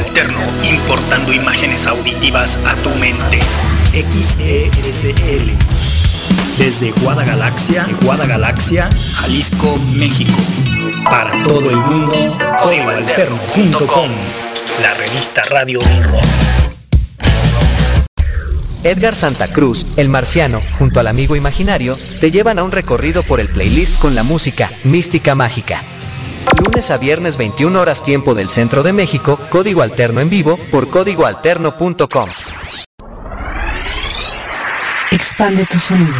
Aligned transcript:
Alterno, 0.00 0.40
importando 0.62 1.30
imágenes 1.30 1.86
auditivas 1.86 2.58
a 2.64 2.74
tu 2.76 2.88
mente. 2.94 3.38
XESL. 3.92 5.50
Desde 6.56 6.90
Guadagalaxia, 6.92 7.86
Guadagalaxia, 8.02 8.88
Jalisco, 9.16 9.76
México. 9.92 10.38
Para 11.04 11.42
todo 11.42 11.68
el 11.68 11.76
mundo, 11.76 12.38
códigoalterno.com. 12.62 14.10
La 14.80 14.94
revista 14.94 15.42
radio 15.42 15.80
del 15.80 16.04
rock. 16.04 16.24
Edgar 18.82 19.14
Santa 19.14 19.48
Cruz, 19.48 19.84
el 19.98 20.08
marciano, 20.08 20.62
junto 20.78 21.00
al 21.00 21.08
amigo 21.08 21.36
imaginario, 21.36 21.98
te 22.20 22.30
llevan 22.30 22.58
a 22.58 22.62
un 22.62 22.72
recorrido 22.72 23.22
por 23.22 23.38
el 23.38 23.50
playlist 23.50 23.98
con 23.98 24.14
la 24.14 24.22
música 24.22 24.70
mística 24.82 25.34
mágica. 25.34 25.82
Lunes 26.58 26.90
a 26.90 26.96
viernes 26.98 27.36
21 27.36 27.80
horas 27.80 28.02
tiempo 28.02 28.34
del 28.34 28.48
centro 28.48 28.82
de 28.82 28.92
México, 28.92 29.38
código 29.50 29.82
alterno 29.82 30.20
en 30.20 30.30
vivo 30.30 30.58
por 30.70 30.88
códigoalterno.com. 30.88 32.28
Expande 35.10 35.66
tu 35.66 35.78
sonido. 35.78 36.14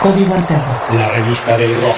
Código 0.00 0.34
Alterno. 0.34 0.80
La 0.94 1.08
revista 1.08 1.56
del 1.56 1.74
rock. 1.80 1.96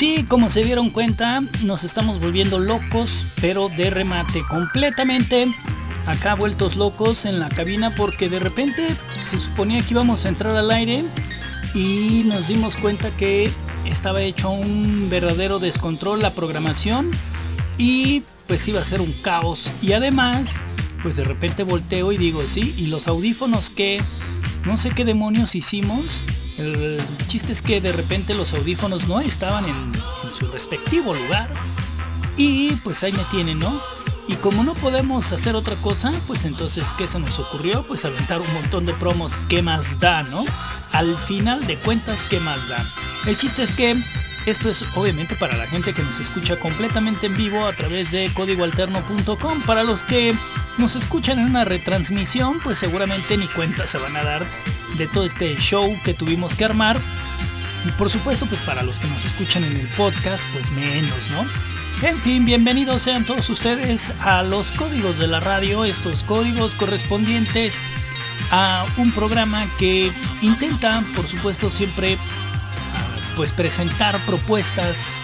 Sí, 0.00 0.24
como 0.26 0.48
se 0.48 0.64
dieron 0.64 0.88
cuenta, 0.88 1.42
nos 1.62 1.84
estamos 1.84 2.20
volviendo 2.20 2.58
locos, 2.58 3.26
pero 3.38 3.68
de 3.68 3.90
remate, 3.90 4.42
completamente. 4.48 5.44
Acá 6.06 6.34
vueltos 6.34 6.74
locos 6.76 7.26
en 7.26 7.38
la 7.38 7.50
cabina 7.50 7.90
porque 7.98 8.30
de 8.30 8.38
repente 8.38 8.88
se 9.22 9.36
suponía 9.36 9.82
que 9.82 9.92
íbamos 9.92 10.24
a 10.24 10.30
entrar 10.30 10.56
al 10.56 10.70
aire 10.70 11.04
y 11.74 12.22
nos 12.24 12.48
dimos 12.48 12.78
cuenta 12.78 13.14
que 13.14 13.50
estaba 13.84 14.22
hecho 14.22 14.48
un 14.48 15.10
verdadero 15.10 15.58
descontrol 15.58 16.22
la 16.22 16.32
programación 16.32 17.10
y 17.76 18.22
pues 18.46 18.66
iba 18.68 18.80
a 18.80 18.84
ser 18.84 19.02
un 19.02 19.12
caos. 19.12 19.70
Y 19.82 19.92
además 19.92 20.62
pues 21.02 21.16
de 21.16 21.24
repente 21.24 21.62
volteo 21.62 22.10
y 22.12 22.16
digo 22.16 22.48
sí 22.48 22.74
y 22.78 22.86
los 22.86 23.06
audífonos 23.06 23.68
que 23.68 24.00
no 24.64 24.78
sé 24.78 24.88
qué 24.92 25.04
demonios 25.04 25.54
hicimos 25.54 26.22
el 26.60 27.00
chiste 27.26 27.52
es 27.52 27.62
que 27.62 27.80
de 27.80 27.92
repente 27.92 28.34
los 28.34 28.52
audífonos 28.52 29.08
no 29.08 29.20
estaban 29.20 29.64
en, 29.64 29.92
su 30.38 30.46
respectivo 30.52 31.14
lugar 31.14 31.48
y 32.36 32.72
pues 32.76 33.02
ahí 33.02 33.12
me 33.12 33.24
tienen 33.24 33.58
no 33.58 33.80
y 34.28 34.34
como 34.34 34.62
no 34.62 34.74
podemos 34.74 35.32
hacer 35.32 35.56
otra 35.56 35.76
cosa, 35.76 36.12
pues 36.28 36.44
entonces, 36.44 36.94
¿qué 36.96 37.08
se 37.08 37.18
nos 37.18 37.40
ocurrió? 37.40 37.82
Pues 37.82 38.04
aventar 38.04 38.40
un 38.40 38.52
montón 38.54 38.86
de 38.86 38.94
promos, 38.94 39.38
¿qué 39.48 39.60
más 39.60 39.98
da, 39.98 40.22
no? 40.22 40.44
Al 40.92 41.16
final 41.16 41.66
de 41.66 41.76
cuentas, 41.76 42.26
¿qué 42.26 42.38
más 42.38 42.68
da? 42.68 42.78
El 43.26 43.36
chiste 43.36 43.64
es 43.64 43.72
que 43.72 44.00
esto 44.46 44.70
es 44.70 44.84
obviamente 44.94 45.36
para 45.36 45.56
la 45.56 45.66
gente 45.66 45.92
que 45.92 46.02
nos 46.02 46.20
escucha 46.20 46.56
completamente 46.60 47.26
en 47.26 47.36
vivo 47.36 47.66
a 47.66 47.72
través 47.72 48.12
de 48.12 48.30
códigoalterno.com. 48.32 49.60
Para 49.62 49.82
los 49.82 50.02
que 50.02 50.32
nos 50.78 50.96
escuchan 50.96 51.38
en 51.40 51.46
una 51.46 51.64
retransmisión, 51.64 52.60
pues 52.60 52.78
seguramente 52.78 53.36
ni 53.36 53.48
cuenta 53.48 53.86
se 53.86 53.98
van 53.98 54.16
a 54.16 54.22
dar 54.22 54.46
de 55.00 55.08
todo 55.08 55.24
este 55.24 55.56
show 55.56 55.98
que 56.04 56.12
tuvimos 56.12 56.54
que 56.54 56.66
armar. 56.66 57.00
Y 57.86 57.90
por 57.92 58.10
supuesto, 58.10 58.44
pues 58.44 58.60
para 58.60 58.82
los 58.82 58.98
que 58.98 59.08
nos 59.08 59.24
escuchan 59.24 59.64
en 59.64 59.74
el 59.74 59.88
podcast, 59.88 60.44
pues 60.52 60.70
menos, 60.70 61.30
¿no? 61.30 61.46
En 62.06 62.18
fin, 62.18 62.44
bienvenidos 62.44 63.02
sean 63.02 63.24
todos 63.24 63.48
ustedes 63.48 64.12
a 64.20 64.42
los 64.42 64.72
códigos 64.72 65.16
de 65.16 65.26
la 65.26 65.40
radio, 65.40 65.86
estos 65.86 66.22
códigos 66.22 66.74
correspondientes 66.74 67.80
a 68.50 68.84
un 68.98 69.10
programa 69.12 69.66
que 69.78 70.12
intenta, 70.42 71.02
por 71.16 71.26
supuesto, 71.26 71.70
siempre 71.70 72.18
pues 73.36 73.52
presentar 73.52 74.18
propuestas 74.26 75.16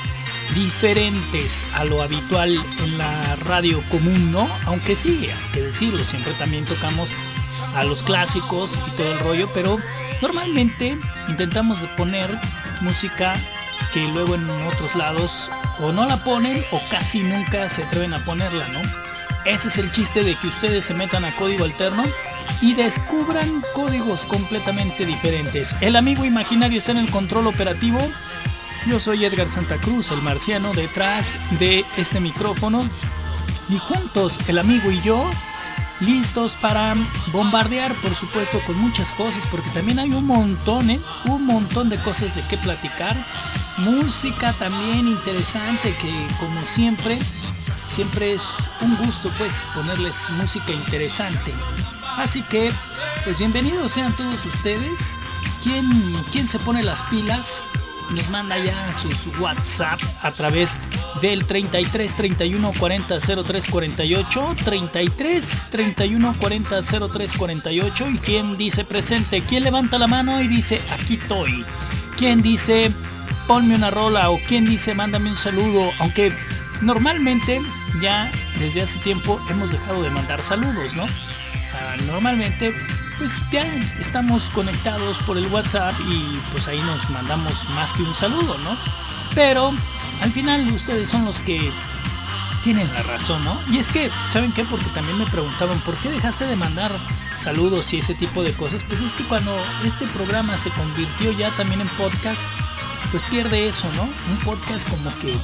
diferentes 0.54 1.66
a 1.74 1.84
lo 1.84 2.00
habitual 2.00 2.58
en 2.82 2.96
la 2.96 3.36
radio 3.36 3.82
común, 3.90 4.32
¿no? 4.32 4.48
Aunque 4.64 4.96
sí, 4.96 5.28
hay 5.28 5.52
que 5.52 5.60
decirlo, 5.60 6.02
siempre 6.02 6.32
también 6.34 6.64
tocamos 6.64 7.10
a 7.74 7.84
los 7.84 8.02
clásicos 8.02 8.78
y 8.88 8.90
todo 8.92 9.12
el 9.12 9.18
rollo, 9.20 9.50
pero 9.52 9.78
normalmente 10.22 10.96
intentamos 11.28 11.82
poner 11.96 12.30
música 12.80 13.34
que 13.92 14.06
luego 14.08 14.34
en 14.34 14.48
otros 14.66 14.94
lados 14.94 15.50
o 15.80 15.92
no 15.92 16.06
la 16.06 16.22
ponen 16.24 16.64
o 16.70 16.80
casi 16.90 17.20
nunca 17.20 17.68
se 17.68 17.82
atreven 17.82 18.14
a 18.14 18.24
ponerla, 18.24 18.66
¿no? 18.68 18.80
Ese 19.44 19.68
es 19.68 19.78
el 19.78 19.90
chiste 19.90 20.24
de 20.24 20.34
que 20.34 20.48
ustedes 20.48 20.84
se 20.84 20.94
metan 20.94 21.24
a 21.24 21.32
código 21.32 21.64
alterno 21.64 22.04
y 22.60 22.74
descubran 22.74 23.62
códigos 23.74 24.24
completamente 24.24 25.06
diferentes. 25.06 25.76
El 25.80 25.96
amigo 25.96 26.24
imaginario 26.24 26.78
está 26.78 26.92
en 26.92 26.98
el 26.98 27.10
control 27.10 27.46
operativo. 27.46 27.98
Yo 28.86 28.98
soy 28.98 29.24
Edgar 29.24 29.48
Santa 29.48 29.76
Cruz, 29.76 30.10
el 30.10 30.22
marciano, 30.22 30.72
detrás 30.72 31.36
de 31.58 31.84
este 31.96 32.20
micrófono. 32.20 32.88
Y 33.68 33.78
juntos, 33.78 34.38
el 34.48 34.58
amigo 34.58 34.90
y 34.90 35.00
yo, 35.02 35.28
listos 36.00 36.52
para 36.60 36.94
bombardear, 37.32 37.94
por 37.96 38.14
supuesto, 38.14 38.60
con 38.66 38.78
muchas 38.78 39.12
cosas, 39.12 39.46
porque 39.46 39.70
también 39.70 39.98
hay 39.98 40.10
un 40.10 40.26
montón, 40.26 40.90
¿eh? 40.90 41.00
Un 41.24 41.46
montón 41.46 41.88
de 41.88 41.98
cosas 41.98 42.34
de 42.34 42.42
qué 42.48 42.56
platicar. 42.58 43.16
Música 43.78 44.52
también 44.54 45.06
interesante 45.06 45.94
que 46.00 46.26
como 46.40 46.64
siempre 46.64 47.18
siempre 47.84 48.34
es 48.34 48.42
un 48.80 48.96
gusto 48.96 49.30
pues 49.38 49.62
ponerles 49.74 50.28
música 50.30 50.72
interesante. 50.72 51.52
Así 52.16 52.42
que 52.42 52.72
pues 53.24 53.38
bienvenidos 53.38 53.92
sean 53.92 54.12
todos 54.16 54.44
ustedes. 54.44 55.18
¿Quién, 55.62 56.24
quién 56.32 56.46
se 56.46 56.58
pone 56.60 56.82
las 56.82 57.02
pilas 57.02 57.64
nos 58.10 58.28
manda 58.30 58.58
ya 58.58 58.92
sus 58.92 59.26
WhatsApp 59.38 60.00
a 60.22 60.30
través 60.30 60.78
del 61.20 61.44
33 61.44 62.14
31 62.16 62.72
40 62.78 63.18
03 63.44 63.66
48 63.66 64.54
33 64.64 65.66
31 65.70 66.34
40 66.38 66.80
03 66.82 67.34
48 67.34 68.08
y 68.08 68.18
quién 68.18 68.56
dice 68.56 68.84
presente 68.84 69.42
quién 69.42 69.64
levanta 69.64 69.98
la 69.98 70.06
mano 70.06 70.40
y 70.40 70.48
dice 70.48 70.80
aquí 70.90 71.14
estoy 71.14 71.64
quién 72.16 72.42
dice 72.42 72.92
ponme 73.46 73.74
una 73.76 73.90
rola 73.90 74.30
o 74.30 74.38
quien 74.40 74.64
dice 74.64 74.94
mándame 74.94 75.30
un 75.30 75.36
saludo, 75.36 75.90
aunque 75.98 76.32
normalmente 76.80 77.60
ya 78.00 78.30
desde 78.58 78.82
hace 78.82 78.98
tiempo 79.00 79.40
hemos 79.50 79.72
dejado 79.72 80.02
de 80.02 80.10
mandar 80.10 80.42
saludos, 80.42 80.94
¿no? 80.94 81.04
Ah, 81.04 81.96
normalmente 82.06 82.74
pues 83.18 83.42
ya 83.50 83.64
estamos 84.00 84.50
conectados 84.50 85.18
por 85.20 85.36
el 85.38 85.46
WhatsApp 85.46 85.94
y 86.08 86.38
pues 86.52 86.68
ahí 86.68 86.80
nos 86.80 87.08
mandamos 87.10 87.68
más 87.70 87.92
que 87.92 88.02
un 88.02 88.14
saludo, 88.14 88.58
¿no? 88.58 88.76
Pero 89.34 89.72
al 90.20 90.32
final 90.32 90.66
ustedes 90.72 91.08
son 91.08 91.24
los 91.24 91.40
que 91.40 91.70
tienen 92.62 92.92
la 92.94 93.02
razón, 93.02 93.44
¿no? 93.44 93.58
Y 93.70 93.78
es 93.78 93.90
que, 93.90 94.10
¿saben 94.28 94.52
qué? 94.52 94.64
Porque 94.64 94.86
también 94.86 95.18
me 95.18 95.26
preguntaban, 95.26 95.78
¿por 95.80 95.94
qué 95.98 96.10
dejaste 96.10 96.46
de 96.46 96.56
mandar 96.56 96.90
saludos 97.36 97.92
y 97.92 97.98
ese 97.98 98.14
tipo 98.14 98.42
de 98.42 98.52
cosas? 98.52 98.82
Pues 98.84 99.00
es 99.00 99.14
que 99.14 99.24
cuando 99.24 99.56
este 99.84 100.06
programa 100.06 100.58
se 100.58 100.70
convirtió 100.70 101.32
ya 101.32 101.50
también 101.50 101.80
en 101.80 101.88
podcast, 101.90 102.42
pues 103.10 103.22
pierde 103.24 103.68
eso, 103.68 103.88
¿no? 103.94 104.02
Un 104.02 104.38
podcast 104.44 104.88
como 104.88 105.14
que 105.20 105.36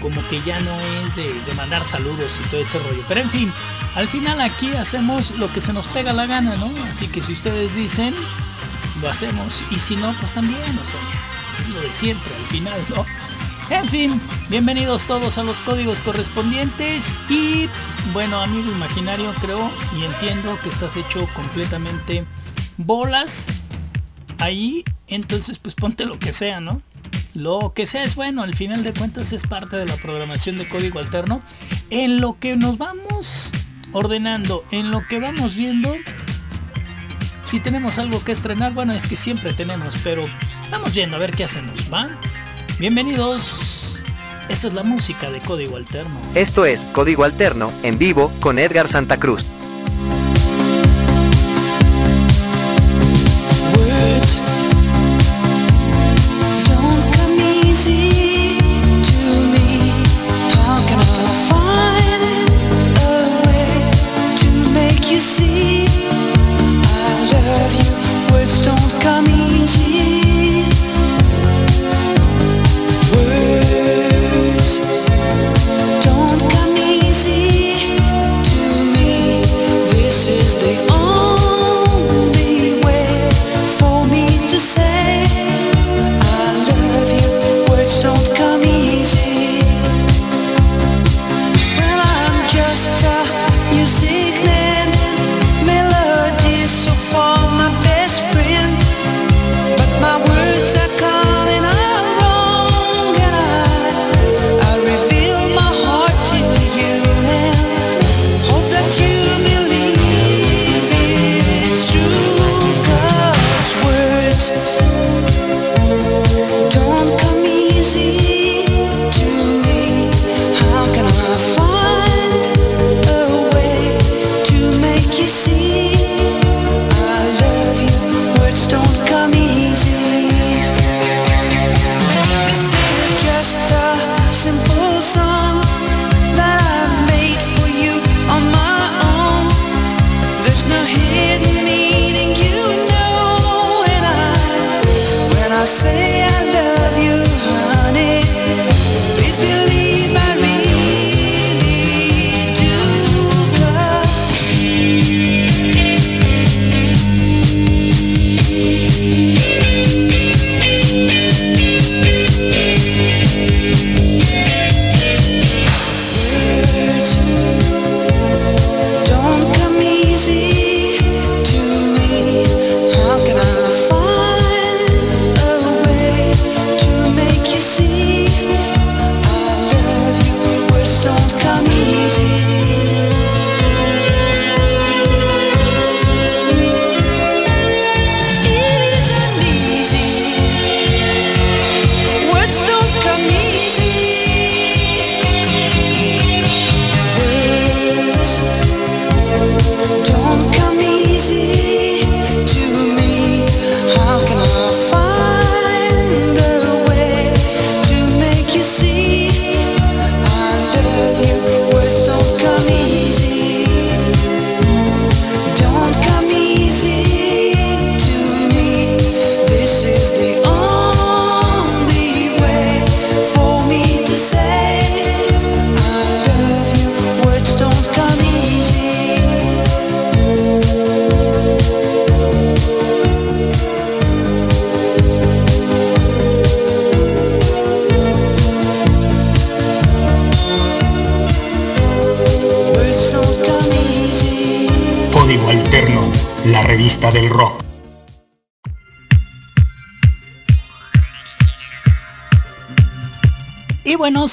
como 0.00 0.26
que 0.28 0.40
ya 0.42 0.60
no 0.60 0.80
es 0.80 1.16
de, 1.16 1.32
mandar 1.56 1.84
saludos 1.84 2.40
y 2.44 2.48
todo 2.48 2.60
ese 2.60 2.78
rollo. 2.78 3.02
Pero 3.08 3.20
en 3.20 3.30
fin, 3.30 3.52
al 3.94 4.08
final 4.08 4.40
aquí 4.40 4.74
hacemos 4.74 5.30
lo 5.38 5.52
que 5.52 5.60
se 5.60 5.72
nos 5.72 5.88
pega 5.88 6.12
la 6.12 6.26
gana, 6.26 6.56
¿no? 6.56 6.70
Así 6.90 7.08
que 7.08 7.22
si 7.22 7.32
ustedes 7.32 7.74
dicen, 7.74 8.14
lo 9.00 9.08
hacemos. 9.08 9.64
Y 9.70 9.78
si 9.78 9.96
no, 9.96 10.12
pues 10.18 10.32
también, 10.34 10.78
o 10.78 10.84
sea, 10.84 11.00
lo 11.72 11.80
de 11.80 11.92
siempre 11.92 12.34
al 12.34 12.46
final, 12.46 12.80
¿no? 12.94 13.04
En 13.68 13.88
fin, 13.88 14.20
bienvenidos 14.48 15.06
todos 15.06 15.38
a 15.38 15.42
los 15.42 15.60
códigos 15.60 16.00
correspondientes 16.00 17.16
y 17.28 17.68
bueno, 18.12 18.40
amigo 18.40 18.70
imaginario, 18.70 19.34
creo 19.40 19.68
y 19.98 20.04
entiendo 20.04 20.56
que 20.62 20.68
estás 20.68 20.96
hecho 20.96 21.26
completamente 21.34 22.24
bolas 22.76 23.48
ahí, 24.38 24.84
entonces 25.08 25.58
pues 25.58 25.74
ponte 25.74 26.04
lo 26.04 26.16
que 26.16 26.32
sea, 26.32 26.60
¿no? 26.60 26.80
Lo 27.34 27.72
que 27.74 27.86
sea 27.86 28.04
es 28.04 28.14
bueno, 28.14 28.42
al 28.42 28.54
final 28.54 28.82
de 28.82 28.94
cuentas 28.94 29.32
es 29.32 29.46
parte 29.46 29.76
de 29.76 29.86
la 29.86 29.96
programación 29.96 30.58
de 30.58 30.68
código 30.68 30.98
alterno. 30.98 31.42
En 31.90 32.20
lo 32.20 32.38
que 32.38 32.56
nos 32.56 32.78
vamos 32.78 33.52
ordenando, 33.92 34.64
en 34.70 34.90
lo 34.90 35.02
que 35.06 35.20
vamos 35.20 35.54
viendo, 35.54 35.94
si 37.42 37.60
tenemos 37.60 37.98
algo 37.98 38.22
que 38.24 38.32
estrenar, 38.32 38.72
bueno, 38.72 38.92
es 38.92 39.06
que 39.06 39.16
siempre 39.16 39.52
tenemos, 39.52 39.96
pero 40.02 40.24
vamos 40.70 40.94
viendo 40.94 41.16
a 41.16 41.18
ver 41.18 41.30
qué 41.30 41.44
hacemos, 41.44 41.92
¿va? 41.92 42.08
Bienvenidos. 42.78 44.00
Esta 44.48 44.68
es 44.68 44.74
la 44.74 44.82
música 44.82 45.30
de 45.30 45.40
Código 45.40 45.76
Alterno. 45.76 46.18
Esto 46.34 46.66
es 46.66 46.80
Código 46.92 47.24
Alterno 47.24 47.72
en 47.82 47.98
vivo 47.98 48.32
con 48.40 48.58
Edgar 48.58 48.88
Santa 48.88 49.16
Cruz. 49.16 49.55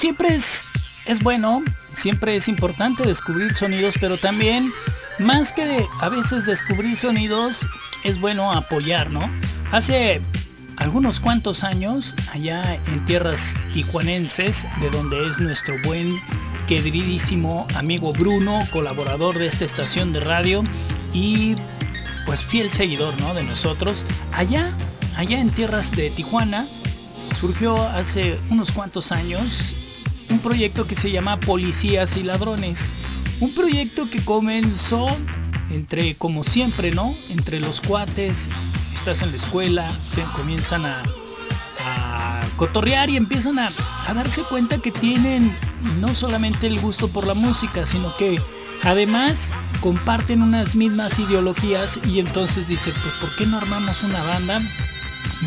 Siempre 0.04 0.34
es, 0.34 0.66
es 1.06 1.22
bueno, 1.22 1.62
siempre 1.94 2.36
es 2.36 2.46
importante 2.48 3.06
descubrir 3.06 3.54
sonidos, 3.54 3.94
pero 3.98 4.18
también, 4.18 4.70
más 5.18 5.50
que 5.50 5.86
a 5.98 6.10
veces 6.10 6.44
descubrir 6.44 6.94
sonidos, 6.98 7.66
es 8.04 8.20
bueno 8.20 8.52
apoyar, 8.52 9.10
¿no? 9.10 9.30
Hace 9.72 10.20
algunos 10.76 11.20
cuantos 11.20 11.64
años, 11.64 12.14
allá 12.34 12.74
en 12.74 13.06
tierras 13.06 13.56
tijuanenses, 13.72 14.66
de 14.82 14.90
donde 14.90 15.26
es 15.26 15.38
nuestro 15.38 15.74
buen, 15.84 16.10
queridísimo 16.68 17.66
amigo 17.74 18.12
Bruno, 18.12 18.62
colaborador 18.72 19.38
de 19.38 19.46
esta 19.46 19.64
estación 19.64 20.12
de 20.12 20.20
radio 20.20 20.64
y 21.14 21.56
pues 22.26 22.44
fiel 22.44 22.70
seguidor, 22.70 23.18
¿no? 23.22 23.32
De 23.32 23.42
nosotros, 23.42 24.04
allá, 24.32 24.76
allá 25.16 25.40
en 25.40 25.48
tierras 25.48 25.92
de 25.92 26.10
Tijuana, 26.10 26.68
surgió 27.34 27.82
hace 27.88 28.38
unos 28.50 28.70
cuantos 28.70 29.12
años 29.12 29.73
proyecto 30.44 30.86
que 30.86 30.94
se 30.94 31.10
llama 31.10 31.40
Policías 31.40 32.18
y 32.18 32.22
Ladrones. 32.22 32.92
Un 33.40 33.54
proyecto 33.54 34.10
que 34.10 34.22
comenzó 34.22 35.06
entre, 35.70 36.16
como 36.16 36.44
siempre, 36.44 36.90
¿no? 36.90 37.14
Entre 37.30 37.60
los 37.60 37.80
cuates, 37.80 38.50
estás 38.92 39.22
en 39.22 39.30
la 39.30 39.36
escuela, 39.36 39.90
se 40.00 40.22
comienzan 40.36 40.84
a, 40.84 41.02
cotorrear 42.56 43.10
y 43.10 43.16
empiezan 43.16 43.58
a, 43.58 43.68
a 44.06 44.14
darse 44.14 44.42
cuenta 44.44 44.78
que 44.78 44.92
tienen 44.92 45.56
no 45.98 46.14
solamente 46.14 46.68
el 46.68 46.80
gusto 46.80 47.08
por 47.08 47.26
la 47.26 47.34
música, 47.34 47.84
sino 47.84 48.14
que 48.16 48.40
además 48.84 49.52
comparten 49.80 50.40
unas 50.40 50.76
mismas 50.76 51.18
ideologías 51.18 51.98
y 52.06 52.20
entonces 52.20 52.68
dice, 52.68 52.92
pues 53.02 53.14
¿por 53.14 53.34
qué 53.36 53.46
no 53.46 53.56
armamos 53.56 54.04
una 54.04 54.22
banda? 54.22 54.62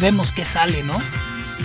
Vemos 0.01 0.34
qué 0.34 0.44
sale, 0.44 0.84
¿no? 0.84 0.98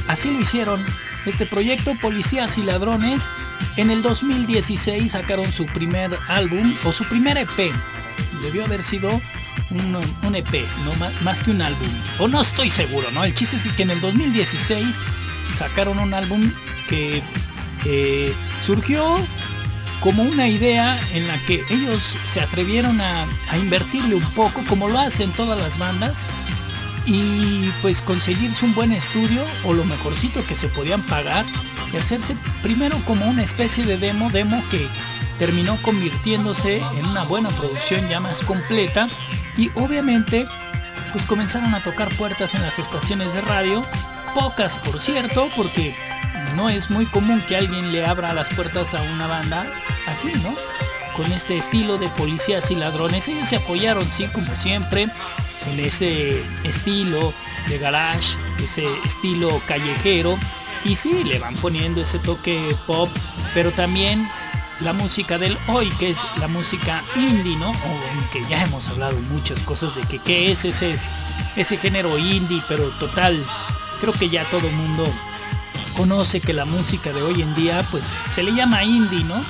Así 0.06 0.32
lo 0.32 0.40
hicieron 0.40 0.80
este 1.26 1.46
proyecto, 1.46 1.94
Policías 2.00 2.58
y 2.58 2.62
Ladrones, 2.62 3.28
en 3.76 3.90
el 3.90 4.02
2016 4.02 5.12
sacaron 5.12 5.50
su 5.52 5.66
primer 5.66 6.10
álbum 6.28 6.74
o 6.84 6.92
su 6.92 7.04
primer 7.04 7.38
EP. 7.38 7.72
Debió 8.42 8.64
haber 8.64 8.82
sido 8.82 9.08
un, 9.70 10.34
EP, 10.34 10.52
no 10.84 10.92
más, 11.22 11.42
que 11.42 11.50
un 11.50 11.62
álbum. 11.62 11.88
O 12.18 12.28
no 12.28 12.40
estoy 12.40 12.70
seguro, 12.70 13.10
¿no? 13.12 13.24
El 13.24 13.34
chiste 13.34 13.56
es 13.56 13.68
que 13.68 13.82
en 13.82 13.90
el 13.90 14.00
2016 14.00 14.96
sacaron 15.52 15.98
un 15.98 16.14
álbum 16.14 16.50
que 16.88 17.22
surgió 18.60 19.18
como 20.00 20.24
una 20.24 20.48
idea 20.48 20.98
en 21.14 21.28
la 21.28 21.38
que 21.46 21.64
ellos 21.70 22.18
se 22.24 22.40
atrevieron 22.40 23.00
a, 23.00 23.26
a 23.48 23.58
invertirle 23.58 24.16
un 24.16 24.30
poco, 24.32 24.64
como 24.68 24.88
lo 24.88 24.98
hacen 24.98 25.30
todas 25.32 25.58
las 25.60 25.78
bandas, 25.78 26.26
y 27.06 27.70
pues 27.82 28.02
conseguirse 28.02 28.64
un 28.64 28.74
buen 28.74 28.92
estudio 28.92 29.44
o 29.64 29.72
lo 29.72 29.84
mejorcito 29.84 30.44
que 30.46 30.56
se 30.56 30.68
podían 30.68 31.02
pagar 31.02 31.44
y 31.92 31.96
hacerse 31.96 32.36
primero 32.62 32.96
como 33.04 33.26
una 33.26 33.42
especie 33.42 33.84
de 33.84 33.98
demo, 33.98 34.30
demo 34.30 34.62
que 34.70 34.86
terminó 35.38 35.76
convirtiéndose 35.82 36.82
en 36.96 37.06
una 37.06 37.24
buena 37.24 37.48
producción 37.50 38.08
ya 38.08 38.20
más 38.20 38.40
completa 38.40 39.08
y 39.56 39.70
obviamente 39.74 40.46
pues 41.12 41.26
comenzaron 41.26 41.74
a 41.74 41.82
tocar 41.82 42.08
puertas 42.16 42.54
en 42.54 42.62
las 42.62 42.78
estaciones 42.78 43.34
de 43.34 43.40
radio, 43.42 43.84
pocas 44.34 44.76
por 44.76 45.00
cierto, 45.00 45.50
porque 45.56 45.94
no 46.56 46.70
es 46.70 46.90
muy 46.90 47.06
común 47.06 47.42
que 47.46 47.56
alguien 47.56 47.92
le 47.92 48.06
abra 48.06 48.32
las 48.32 48.48
puertas 48.50 48.94
a 48.94 49.02
una 49.02 49.26
banda 49.26 49.66
así, 50.06 50.32
¿no? 50.42 50.54
con 51.16 51.30
este 51.32 51.58
estilo 51.58 51.98
de 51.98 52.08
policías 52.08 52.70
y 52.70 52.74
ladrones. 52.74 53.28
Ellos 53.28 53.48
se 53.48 53.56
apoyaron, 53.56 54.10
sí, 54.10 54.26
como 54.28 54.54
siempre, 54.56 55.08
en 55.66 55.80
ese 55.80 56.42
estilo 56.64 57.32
de 57.68 57.78
garage, 57.78 58.36
ese 58.62 58.84
estilo 59.04 59.60
callejero. 59.66 60.38
Y 60.84 60.96
sí, 60.96 61.22
le 61.24 61.38
van 61.38 61.54
poniendo 61.56 62.00
ese 62.00 62.18
toque 62.18 62.76
pop, 62.86 63.08
pero 63.54 63.70
también 63.70 64.28
la 64.80 64.92
música 64.92 65.38
del 65.38 65.56
hoy, 65.68 65.90
que 65.90 66.10
es 66.10 66.24
la 66.38 66.48
música 66.48 67.02
indie, 67.14 67.56
¿no? 67.56 67.70
O 67.70 68.30
que 68.32 68.44
ya 68.48 68.64
hemos 68.64 68.88
hablado 68.88 69.16
muchas 69.30 69.62
cosas 69.62 69.94
de 69.94 70.02
que 70.02 70.18
qué 70.18 70.50
es 70.50 70.64
ese, 70.64 70.98
ese 71.56 71.76
género 71.76 72.18
indie, 72.18 72.62
pero 72.68 72.88
total, 72.98 73.44
creo 74.00 74.12
que 74.12 74.28
ya 74.28 74.44
todo 74.46 74.66
el 74.66 74.74
mundo 74.74 75.06
conoce 75.96 76.40
que 76.40 76.52
la 76.52 76.64
música 76.64 77.12
de 77.12 77.22
hoy 77.22 77.42
en 77.42 77.54
día, 77.54 77.86
pues 77.90 78.16
se 78.32 78.42
le 78.42 78.52
llama 78.52 78.82
indie, 78.82 79.22
¿no? 79.24 79.44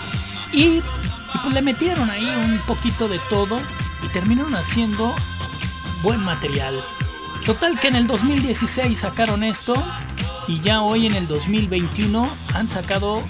Y, 0.53 0.65
y 0.65 1.39
pues 1.43 1.55
le 1.55 1.63
metieron 1.63 2.11
ahí 2.11 2.29
un 2.45 2.59
poquito 2.67 3.09
de 3.09 3.19
todo 3.31 3.59
y 4.05 4.09
terminaron 4.09 4.55
haciendo 4.55 5.15
buen 6.03 6.21
material. 6.21 6.75
Total 7.47 7.79
que 7.79 7.89
en 7.89 7.97
el 7.97 8.07
2016 8.07 8.99
sacaron 8.99 9.43
esto 9.43 9.75
y 10.49 10.61
ya 10.61 10.83
hoy 10.83 11.07
en 11.07 11.15
el 11.15 11.27
2021 11.27 12.31
han 12.55 12.69
sacado 12.69 13.23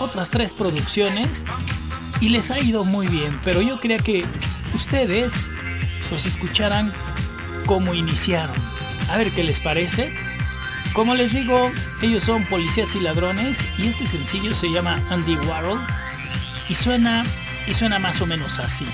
otras 0.00 0.30
tres 0.30 0.54
producciones 0.54 1.44
y 2.20 2.28
les 2.28 2.50
ha 2.50 2.58
ido 2.60 2.84
muy 2.84 3.06
bien, 3.08 3.38
pero 3.44 3.62
yo 3.62 3.80
quería 3.80 3.98
que 3.98 4.24
ustedes 4.74 5.50
los 6.10 6.26
escucharan 6.26 6.92
como 7.66 7.94
iniciaron. 7.94 8.56
A 9.10 9.16
ver 9.16 9.32
qué 9.32 9.42
les 9.42 9.60
parece. 9.60 10.12
Como 10.92 11.14
les 11.14 11.32
digo, 11.32 11.70
ellos 12.02 12.24
son 12.24 12.44
policías 12.44 12.94
y 12.94 13.00
ladrones 13.00 13.66
y 13.78 13.88
este 13.88 14.06
sencillo 14.06 14.54
se 14.54 14.70
llama 14.70 15.00
Andy 15.10 15.36
Warhol 15.36 15.80
y 16.68 16.74
suena 16.74 17.24
y 17.66 17.74
suena 17.74 17.98
más 17.98 18.20
o 18.20 18.26
menos 18.26 18.58
así. 18.58 18.86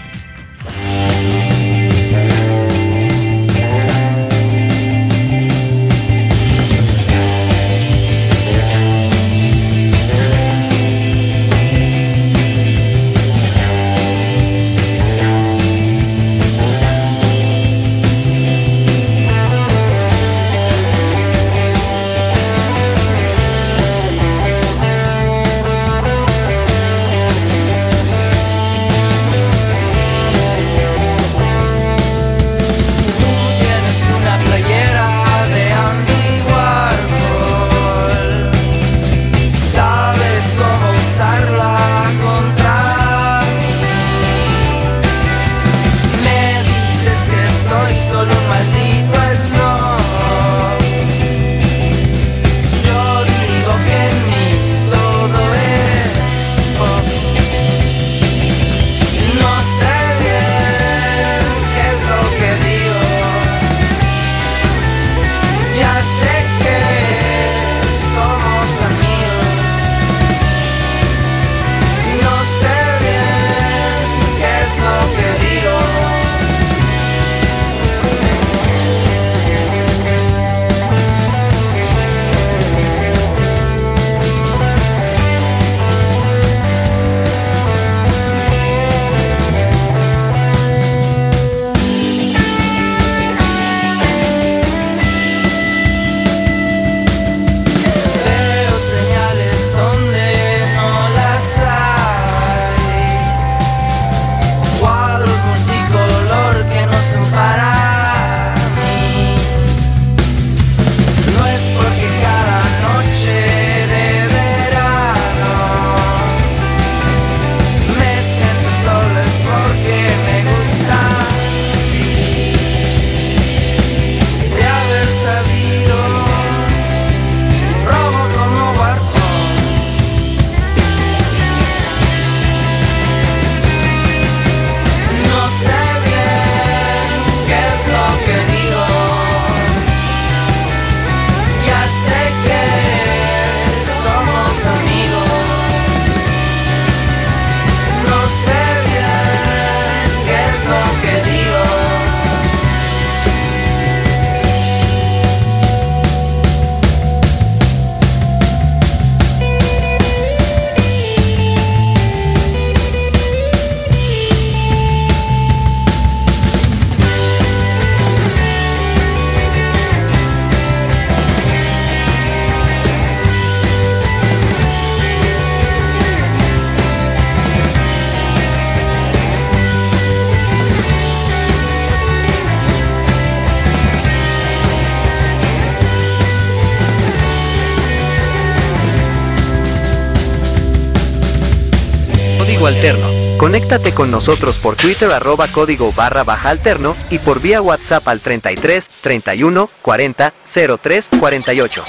Alterno. 192.57 193.07
Conéctate 193.37 193.93
con 193.93 194.11
nosotros 194.11 194.57
por 194.57 194.75
Twitter 194.75 195.11
arroba 195.13 195.49
código 195.49 195.93
barra 195.93 196.25
baja 196.25 196.51
alterno 196.51 196.97
y 197.11 197.19
por 197.19 197.41
vía 197.43 197.61
WhatsApp 197.61 198.09
al 198.09 198.21
33 198.21 198.89
31 199.03 199.69
40 199.83 200.35
03 200.83 201.09
48. 201.21 201.85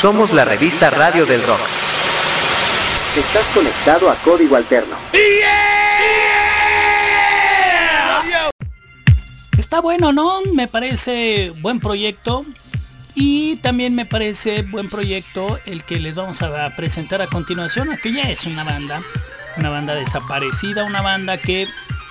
Somos 0.00 0.32
la 0.32 0.44
revista 0.44 0.90
Radio 0.90 1.24
del 1.26 1.42
Rock. 1.42 1.60
Estás 3.16 3.44
conectado 3.54 4.10
a 4.10 4.14
Código 4.16 4.54
Alterno. 4.54 4.96
Está 9.58 9.80
bueno, 9.80 10.12
¿no? 10.12 10.42
Me 10.54 10.68
parece 10.68 11.52
buen 11.60 11.80
proyecto. 11.80 12.44
Y 13.14 13.56
también 13.56 13.94
me 13.94 14.06
parece 14.06 14.62
buen 14.62 14.88
proyecto 14.88 15.58
el 15.66 15.82
que 15.84 15.98
les 15.98 16.14
vamos 16.14 16.42
a 16.42 16.74
presentar 16.76 17.20
a 17.20 17.26
continuación, 17.26 17.98
que 18.00 18.12
ya 18.12 18.30
es 18.30 18.46
una 18.46 18.62
banda 18.62 19.02
una 19.60 19.70
banda 19.70 19.94
desaparecida, 19.94 20.84
una 20.84 21.02
banda 21.02 21.38
que 21.38 21.68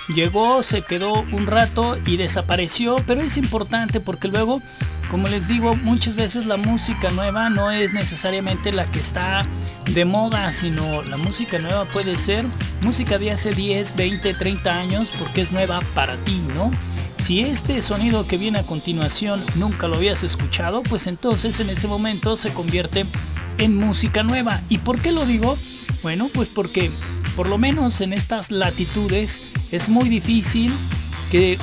llegó, 0.08 0.64
se 0.64 0.82
quedó 0.82 1.26
un 1.32 1.48
rato 1.48 1.98
y 2.06 2.18
desapareció, 2.18 2.98
pero 3.06 3.22
es 3.22 3.38
importante 3.38 4.00
porque 4.00 4.28
luego 4.28 4.62
como 5.10 5.28
les 5.28 5.48
digo, 5.48 5.76
muchas 5.76 6.16
veces 6.16 6.46
la 6.46 6.58
música 6.58 7.10
nueva 7.10 7.50
no 7.50 7.72
es 7.72 7.94
necesariamente 7.94 8.72
la 8.72 8.86
que 8.92 9.00
está 9.00 9.44
de 9.92 10.06
moda, 10.06 10.52
sino 10.52 11.02
la 11.04 11.18
música 11.18 11.58
nueva 11.58 11.86
puede 11.86 12.16
ser 12.16 12.46
música 12.82 13.18
de 13.18 13.32
hace 13.32 13.52
10, 13.52 13.96
20, 13.96 14.36
30 14.36 14.76
años 14.76 15.12
porque 15.18 15.42
es 15.42 15.52
nueva 15.52 15.82
para 15.96 16.16
ti, 16.18 16.40
¿no? 16.54 16.72
Si 17.18 17.40
este 17.40 17.82
sonido 17.82 18.28
que 18.28 18.38
viene 18.38 18.60
a 18.60 18.64
continuación 18.64 19.44
nunca 19.56 19.88
lo 19.88 19.96
habías 19.96 20.24
escuchado, 20.24 20.84
pues 20.84 21.08
entonces 21.08 21.60
en 21.60 21.72
ese 21.72 21.88
momento 21.88 22.38
se 22.38 22.54
convierte 22.54 23.08
en 23.58 23.76
música 23.76 24.22
nueva. 24.22 24.62
¿Y 24.70 24.78
por 24.78 25.02
qué 25.02 25.12
lo 25.12 25.26
digo? 25.26 25.58
Bueno, 26.02 26.30
pues 26.34 26.48
porque 26.48 26.92
por 27.36 27.48
lo 27.48 27.58
menos 27.58 28.02
en 28.02 28.14
estas 28.14 28.52
latitudes 28.52 29.42
es 29.72 29.90
muy 29.90 30.10
difícil 30.10 30.74
que 31.30 31.58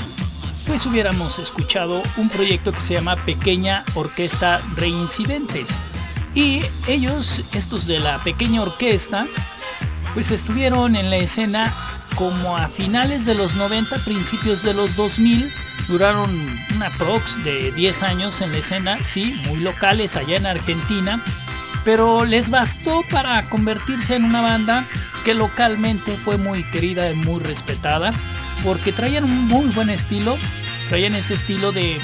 pues 0.67 0.85
hubiéramos 0.85 1.39
escuchado 1.39 2.03
un 2.17 2.29
proyecto 2.29 2.73
que 2.73 2.81
se 2.81 2.95
llama 2.95 3.17
Pequeña 3.17 3.85
Orquesta 3.95 4.63
Reincidentes. 4.75 5.77
Y 6.35 6.61
ellos, 6.87 7.45
estos 7.55 7.87
de 7.87 8.01
la 8.01 8.23
pequeña 8.23 8.63
orquesta, 8.63 9.27
pues 10.13 10.31
estuvieron 10.31 10.97
en 10.97 11.09
la 11.09 11.17
escena 11.17 11.73
como 12.17 12.57
a 12.57 12.69
finales 12.69 13.25
de 13.25 13.35
los 13.35 13.57
90, 13.57 13.99
principios 13.99 14.63
de 14.63 14.75
los 14.75 14.97
2000. 14.97 15.51
Duraron 15.89 16.59
una 16.75 16.91
prox 16.91 17.43
de 17.45 17.71
10 17.73 18.03
años 18.03 18.43
en 18.43 18.53
la 18.53 18.59
escena, 18.59 19.05
sí, 19.05 19.41
muy 19.47 19.61
locales 19.61 20.17
allá 20.17 20.37
en 20.37 20.47
Argentina. 20.47 21.23
Pero 21.87 22.27
les 22.27 22.51
bastó 22.51 23.03
para 23.11 23.41
convertirse 23.49 24.17
en 24.17 24.25
una 24.25 24.43
banda 24.43 24.85
que 25.25 25.33
localmente 25.33 26.17
fue 26.17 26.37
muy 26.37 26.65
querida 26.65 27.11
y 27.11 27.15
muy 27.15 27.41
respetada 27.43 28.11
porque 28.63 28.93
traían 28.93 29.25
un 29.25 29.47
muy 29.47 29.67
buen 29.67 29.89
estilo, 29.89 30.37
traían 30.89 31.15
ese 31.15 31.35
estilo 31.35 31.71
de 31.73 31.99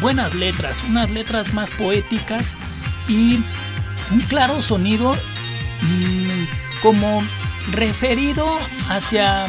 buenas 0.00 0.34
letras, 0.34 0.84
unas 0.86 1.10
letras 1.10 1.54
más 1.54 1.70
poéticas 1.70 2.54
y 3.08 3.42
un 4.10 4.20
claro 4.28 4.60
sonido 4.60 5.16
mmm, 5.80 6.44
como 6.82 7.24
referido 7.72 8.46
hacia, 8.90 9.46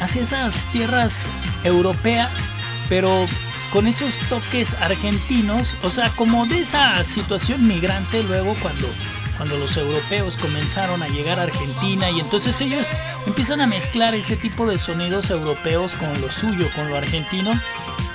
hacia 0.00 0.22
esas 0.22 0.64
tierras 0.72 1.28
europeas, 1.64 2.50
pero 2.90 3.26
con 3.72 3.86
esos 3.86 4.16
toques 4.28 4.74
argentinos, 4.74 5.76
o 5.82 5.90
sea, 5.90 6.10
como 6.10 6.46
de 6.46 6.60
esa 6.60 7.02
situación 7.04 7.66
migrante 7.66 8.22
luego 8.22 8.54
cuando 8.62 8.88
cuando 9.36 9.58
los 9.58 9.76
europeos 9.76 10.36
comenzaron 10.36 11.02
a 11.02 11.08
llegar 11.08 11.38
a 11.38 11.44
Argentina 11.44 12.10
y 12.10 12.20
entonces 12.20 12.58
ellos 12.60 12.88
empiezan 13.26 13.60
a 13.60 13.66
mezclar 13.66 14.14
ese 14.14 14.36
tipo 14.36 14.66
de 14.66 14.78
sonidos 14.78 15.30
europeos 15.30 15.94
con 15.94 16.20
lo 16.20 16.30
suyo, 16.30 16.66
con 16.74 16.88
lo 16.88 16.96
argentino 16.96 17.52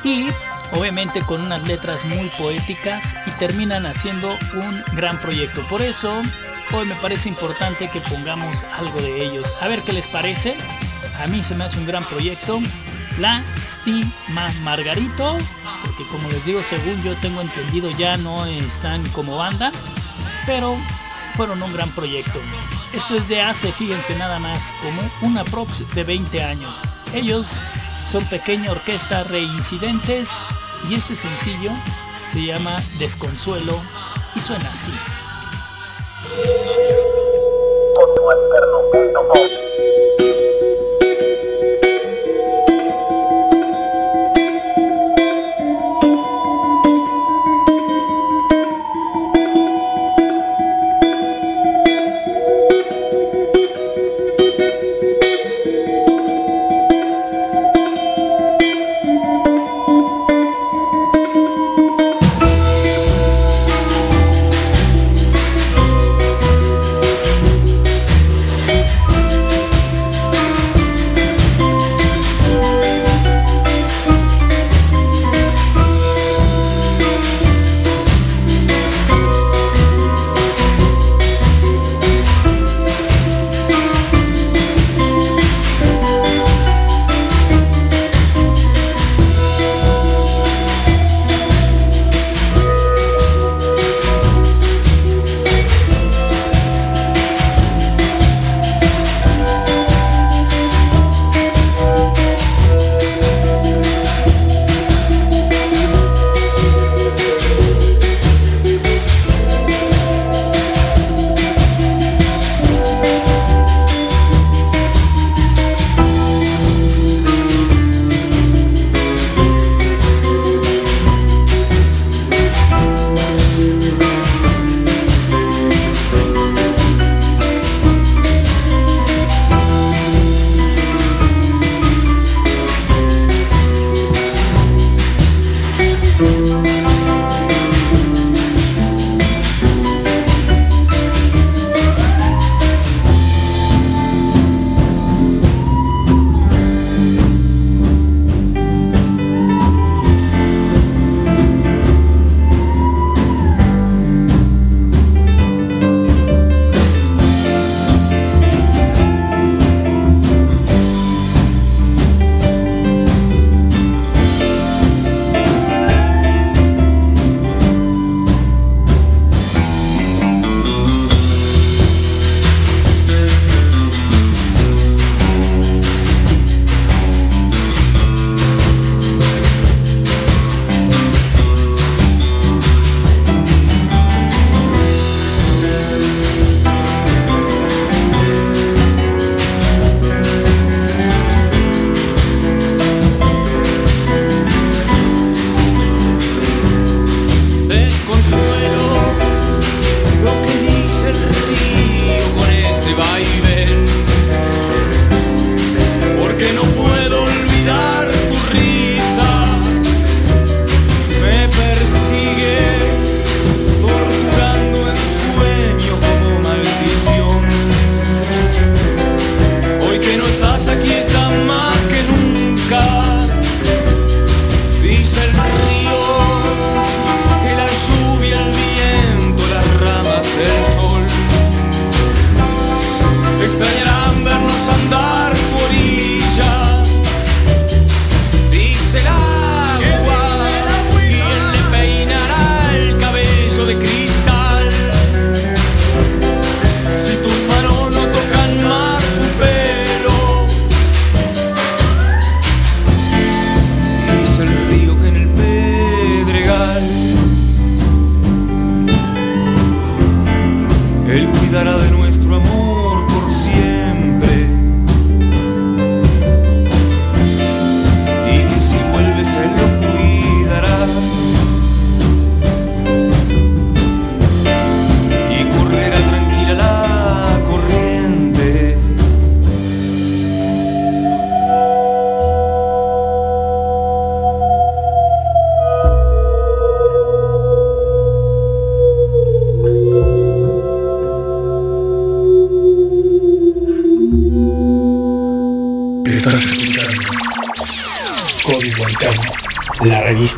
y 0.03 0.27
obviamente 0.71 1.21
con 1.21 1.41
unas 1.41 1.63
letras 1.67 2.05
muy 2.05 2.29
poéticas 2.37 3.15
y 3.27 3.31
terminan 3.31 3.85
haciendo 3.85 4.35
un 4.55 4.83
gran 4.95 5.17
proyecto. 5.19 5.61
Por 5.63 5.81
eso 5.81 6.21
hoy 6.73 6.85
me 6.85 6.95
parece 6.95 7.29
importante 7.29 7.89
que 7.89 8.01
pongamos 8.01 8.63
algo 8.79 8.99
de 9.01 9.23
ellos. 9.23 9.53
A 9.61 9.67
ver 9.67 9.81
qué 9.81 9.93
les 9.93 10.07
parece. 10.07 10.55
A 11.23 11.27
mí 11.27 11.43
se 11.43 11.55
me 11.55 11.65
hace 11.65 11.77
un 11.77 11.85
gran 11.85 12.03
proyecto. 12.05 12.61
La 13.19 13.43
Stima 13.57 14.51
Margarito, 14.61 15.37
porque 15.83 16.05
como 16.07 16.29
les 16.29 16.45
digo, 16.45 16.63
según 16.63 17.01
yo 17.03 17.15
tengo 17.17 17.41
entendido 17.41 17.91
ya 17.91 18.17
no 18.17 18.45
están 18.45 19.07
como 19.09 19.37
banda, 19.37 19.71
pero 20.45 20.75
fueron 21.35 21.61
un 21.61 21.73
gran 21.73 21.89
proyecto. 21.91 22.39
Esto 22.93 23.15
es 23.15 23.27
de 23.27 23.41
hace, 23.41 23.71
fíjense 23.71 24.15
nada 24.15 24.39
más, 24.39 24.73
como 24.81 25.01
una 25.21 25.43
prox 25.45 25.93
de 25.93 26.03
20 26.03 26.43
años. 26.43 26.81
Ellos 27.13 27.63
son 28.05 28.25
pequeña 28.25 28.71
orquesta 28.71 29.23
reincidentes 29.23 30.31
y 30.89 30.95
este 30.95 31.15
sencillo 31.15 31.71
se 32.31 32.45
llama 32.45 32.81
Desconsuelo 32.97 33.81
y 34.35 34.41
suena 34.41 34.69
así. 34.71 34.91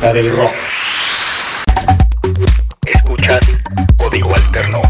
Revista 0.04 0.12
del 0.12 0.30
rock. 0.36 0.54
Escuchas 2.86 3.40
Código 3.96 4.34
Alterno. 4.34 4.82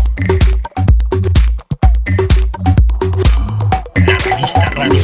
La 3.94 4.18
revista 4.18 4.70
Radio 4.70 5.02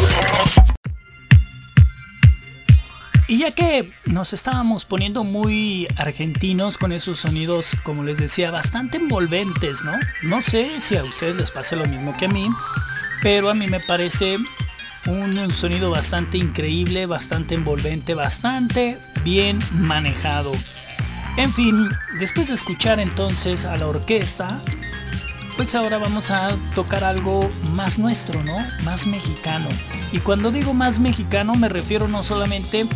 Y 3.28 3.38
ya 3.38 3.52
que 3.52 3.90
nos 4.06 4.32
estábamos 4.32 4.84
poniendo 4.84 5.22
muy 5.22 5.86
argentinos 5.96 6.78
con 6.78 6.92
esos 6.92 7.20
sonidos, 7.20 7.76
como 7.84 8.02
les 8.02 8.18
decía, 8.18 8.50
bastante 8.50 8.96
envolventes, 8.96 9.84
¿no? 9.84 9.92
No 10.22 10.42
sé 10.42 10.80
si 10.80 10.96
a 10.96 11.04
ustedes 11.04 11.36
les 11.36 11.50
pasa 11.50 11.76
lo 11.76 11.86
mismo 11.86 12.16
que 12.16 12.24
a 12.24 12.28
mí, 12.28 12.48
pero 13.22 13.50
a 13.50 13.54
mí 13.54 13.66
me 13.68 13.80
parece 13.80 14.38
un, 15.10 15.52
sonido 15.52 15.90
bastante 15.90 16.38
increíble, 16.38 17.06
bastante 17.06 17.54
envolvente, 17.54 18.14
bastante 18.14 18.98
bien 19.24 19.58
manejado. 19.72 20.52
En 21.36 21.52
fin, 21.52 21.88
después 22.18 22.48
de 22.48 22.54
escuchar 22.54 23.00
entonces 23.00 23.64
a 23.64 23.76
la 23.76 23.86
orquesta, 23.86 24.62
pues 25.56 25.74
ahora 25.74 25.98
vamos 25.98 26.30
a 26.30 26.50
tocar 26.74 27.04
algo 27.04 27.50
más 27.72 27.98
nuestro, 27.98 28.42
¿no? 28.42 28.56
Más 28.84 29.06
mexicano. 29.06 29.68
Y 30.12 30.18
cuando 30.18 30.50
digo 30.50 30.74
más 30.74 30.98
mexicano 30.98 31.54
me 31.54 31.68
refiero 31.68 32.08
no 32.08 32.22
solamente 32.22 32.86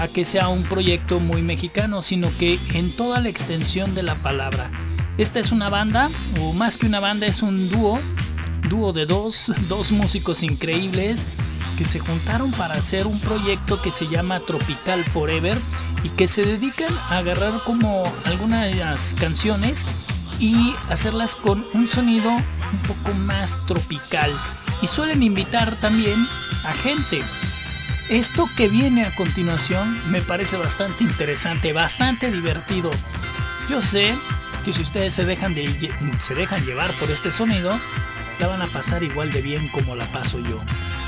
a 0.00 0.08
que 0.08 0.24
sea 0.24 0.48
un 0.48 0.62
proyecto 0.62 1.20
muy 1.20 1.42
mexicano, 1.42 2.02
sino 2.02 2.30
que 2.38 2.58
en 2.74 2.94
toda 2.94 3.20
la 3.20 3.28
extensión 3.28 3.94
de 3.94 4.02
la 4.02 4.16
palabra. 4.16 4.70
Esta 5.16 5.40
es 5.40 5.50
una 5.50 5.68
banda, 5.68 6.10
o 6.40 6.52
más 6.52 6.76
que 6.76 6.86
una 6.86 7.00
banda, 7.00 7.26
es 7.26 7.42
un 7.42 7.68
dúo, 7.68 8.00
dúo 8.68 8.92
de 8.92 9.06
dos, 9.06 9.52
dos 9.68 9.90
músicos 9.90 10.42
increíbles 10.42 11.26
que 11.78 11.84
se 11.84 12.00
juntaron 12.00 12.50
para 12.50 12.74
hacer 12.74 13.06
un 13.06 13.20
proyecto 13.20 13.80
que 13.80 13.92
se 13.92 14.08
llama 14.08 14.40
Tropical 14.40 15.04
Forever 15.04 15.56
y 16.02 16.08
que 16.08 16.26
se 16.26 16.42
dedican 16.42 16.92
a 17.08 17.18
agarrar 17.18 17.60
como 17.64 18.12
algunas 18.24 19.14
canciones 19.14 19.86
y 20.40 20.74
hacerlas 20.88 21.36
con 21.36 21.64
un 21.74 21.86
sonido 21.86 22.32
un 22.32 22.78
poco 22.84 23.14
más 23.14 23.64
tropical. 23.66 24.32
Y 24.82 24.88
suelen 24.88 25.22
invitar 25.22 25.76
también 25.76 26.26
a 26.64 26.72
gente 26.72 27.22
esto 28.10 28.50
que 28.56 28.68
viene 28.68 29.04
a 29.04 29.14
continuación 29.14 29.96
me 30.10 30.20
parece 30.20 30.56
bastante 30.56 31.04
interesante, 31.04 31.72
bastante 31.72 32.32
divertido. 32.32 32.90
Yo 33.70 33.80
sé 33.80 34.12
que 34.64 34.72
si 34.72 34.82
ustedes 34.82 35.14
se 35.14 35.24
dejan, 35.24 35.54
de, 35.54 35.92
se 36.18 36.34
dejan 36.34 36.64
llevar 36.64 36.90
por 36.94 37.12
este 37.12 37.30
sonido, 37.30 37.72
la 38.40 38.48
van 38.48 38.62
a 38.62 38.66
pasar 38.66 39.04
igual 39.04 39.30
de 39.30 39.42
bien 39.42 39.68
como 39.68 39.94
la 39.94 40.10
paso 40.10 40.40
yo. 40.40 40.58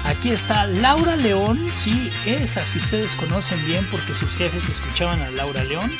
Aquí 0.04 0.30
está 0.30 0.66
Laura 0.66 1.16
León, 1.16 1.64
sí, 1.74 2.10
esa 2.26 2.64
que 2.72 2.78
ustedes 2.78 3.14
conocen 3.14 3.64
bien 3.66 3.86
porque 3.90 4.14
sus 4.14 4.36
jefes 4.36 4.68
escuchaban 4.68 5.20
a 5.22 5.30
Laura 5.30 5.62
León. 5.64 5.90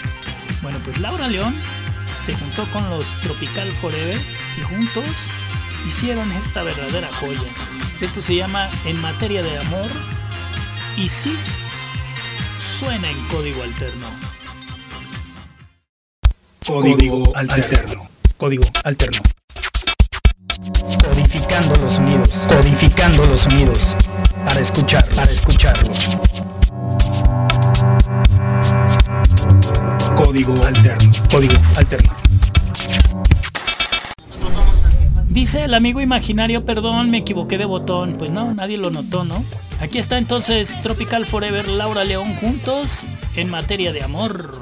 Bueno, 0.63 0.79
pues 0.85 0.99
Laura 0.99 1.29
León 1.29 1.55
se 2.19 2.35
juntó 2.35 2.65
con 2.73 2.89
los 2.91 3.21
Tropical 3.21 3.71
Forever 3.73 4.19
y 4.59 4.63
juntos 4.63 5.31
hicieron 5.87 6.31
esta 6.33 6.63
verdadera 6.63 7.09
joya. 7.21 7.41
Esto 8.01 8.21
se 8.21 8.37
llama 8.37 8.69
En 8.85 9.01
materia 9.01 9.43
de 9.43 9.59
amor 9.59 9.91
y 10.97 11.09
sí, 11.09 11.37
suena 12.79 13.11
en 13.11 13.27
código 13.29 13.63
alterno. 13.63 14.07
Código 16.67 17.37
alterno. 17.37 18.09
Código 18.37 18.65
alterno. 18.85 19.21
Codificando 21.31 21.77
los 21.77 21.93
sonidos. 21.93 22.47
Codificando 22.49 23.25
los 23.27 23.41
sonidos. 23.43 23.97
Para 24.45 24.61
escuchar, 24.61 25.09
para 25.15 25.31
escucharlos. 25.31 26.19
Código 30.17 30.55
alterno. 30.65 31.13
Código 31.31 31.55
alterno. 31.77 32.13
Dice 35.29 35.63
el 35.63 35.75
amigo 35.75 36.01
imaginario, 36.01 36.65
perdón, 36.65 37.11
me 37.11 37.19
equivoqué 37.19 37.59
de 37.59 37.65
botón. 37.65 38.17
Pues 38.19 38.33
no, 38.33 38.53
nadie 38.53 38.77
lo 38.77 38.91
notó, 38.91 39.23
¿no? 39.23 39.45
Aquí 39.81 39.99
está 39.99 40.19
entonces 40.19 40.83
Tropical 40.83 41.27
Forever, 41.27 41.69
Laura 41.69 42.03
León 42.03 42.35
juntos 42.41 43.07
en 43.37 43.51
materia 43.51 43.93
de 43.93 44.03
amor. 44.03 44.59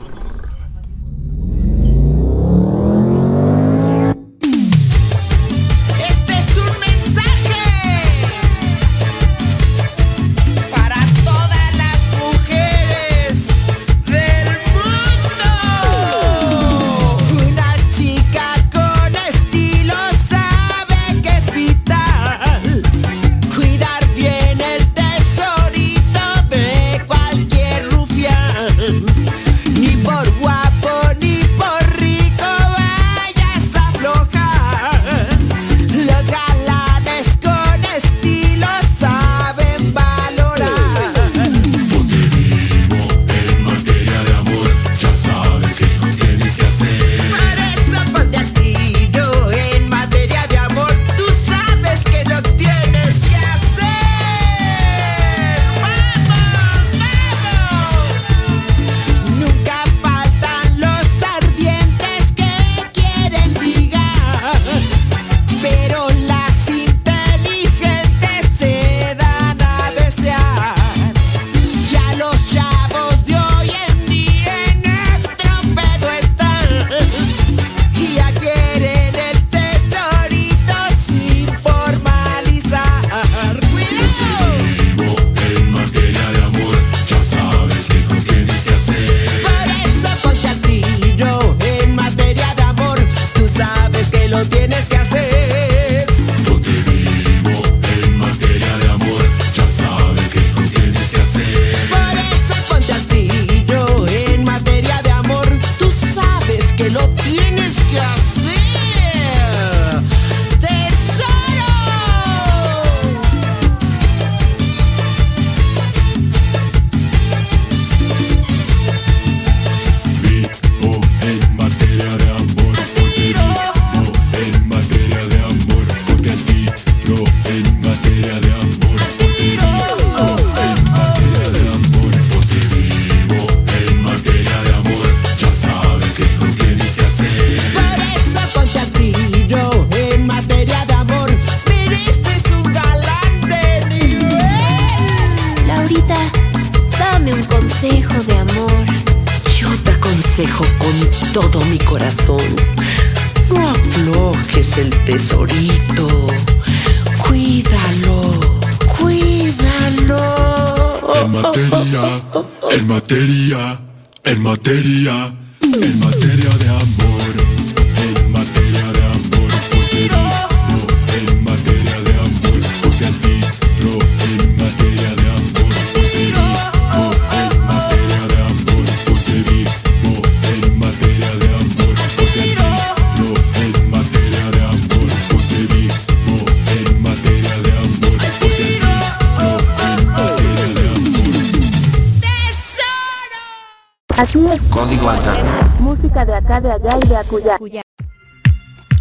En 165.76 165.98
materia 165.98 166.48
de 166.48 166.68
amor, 166.68 167.17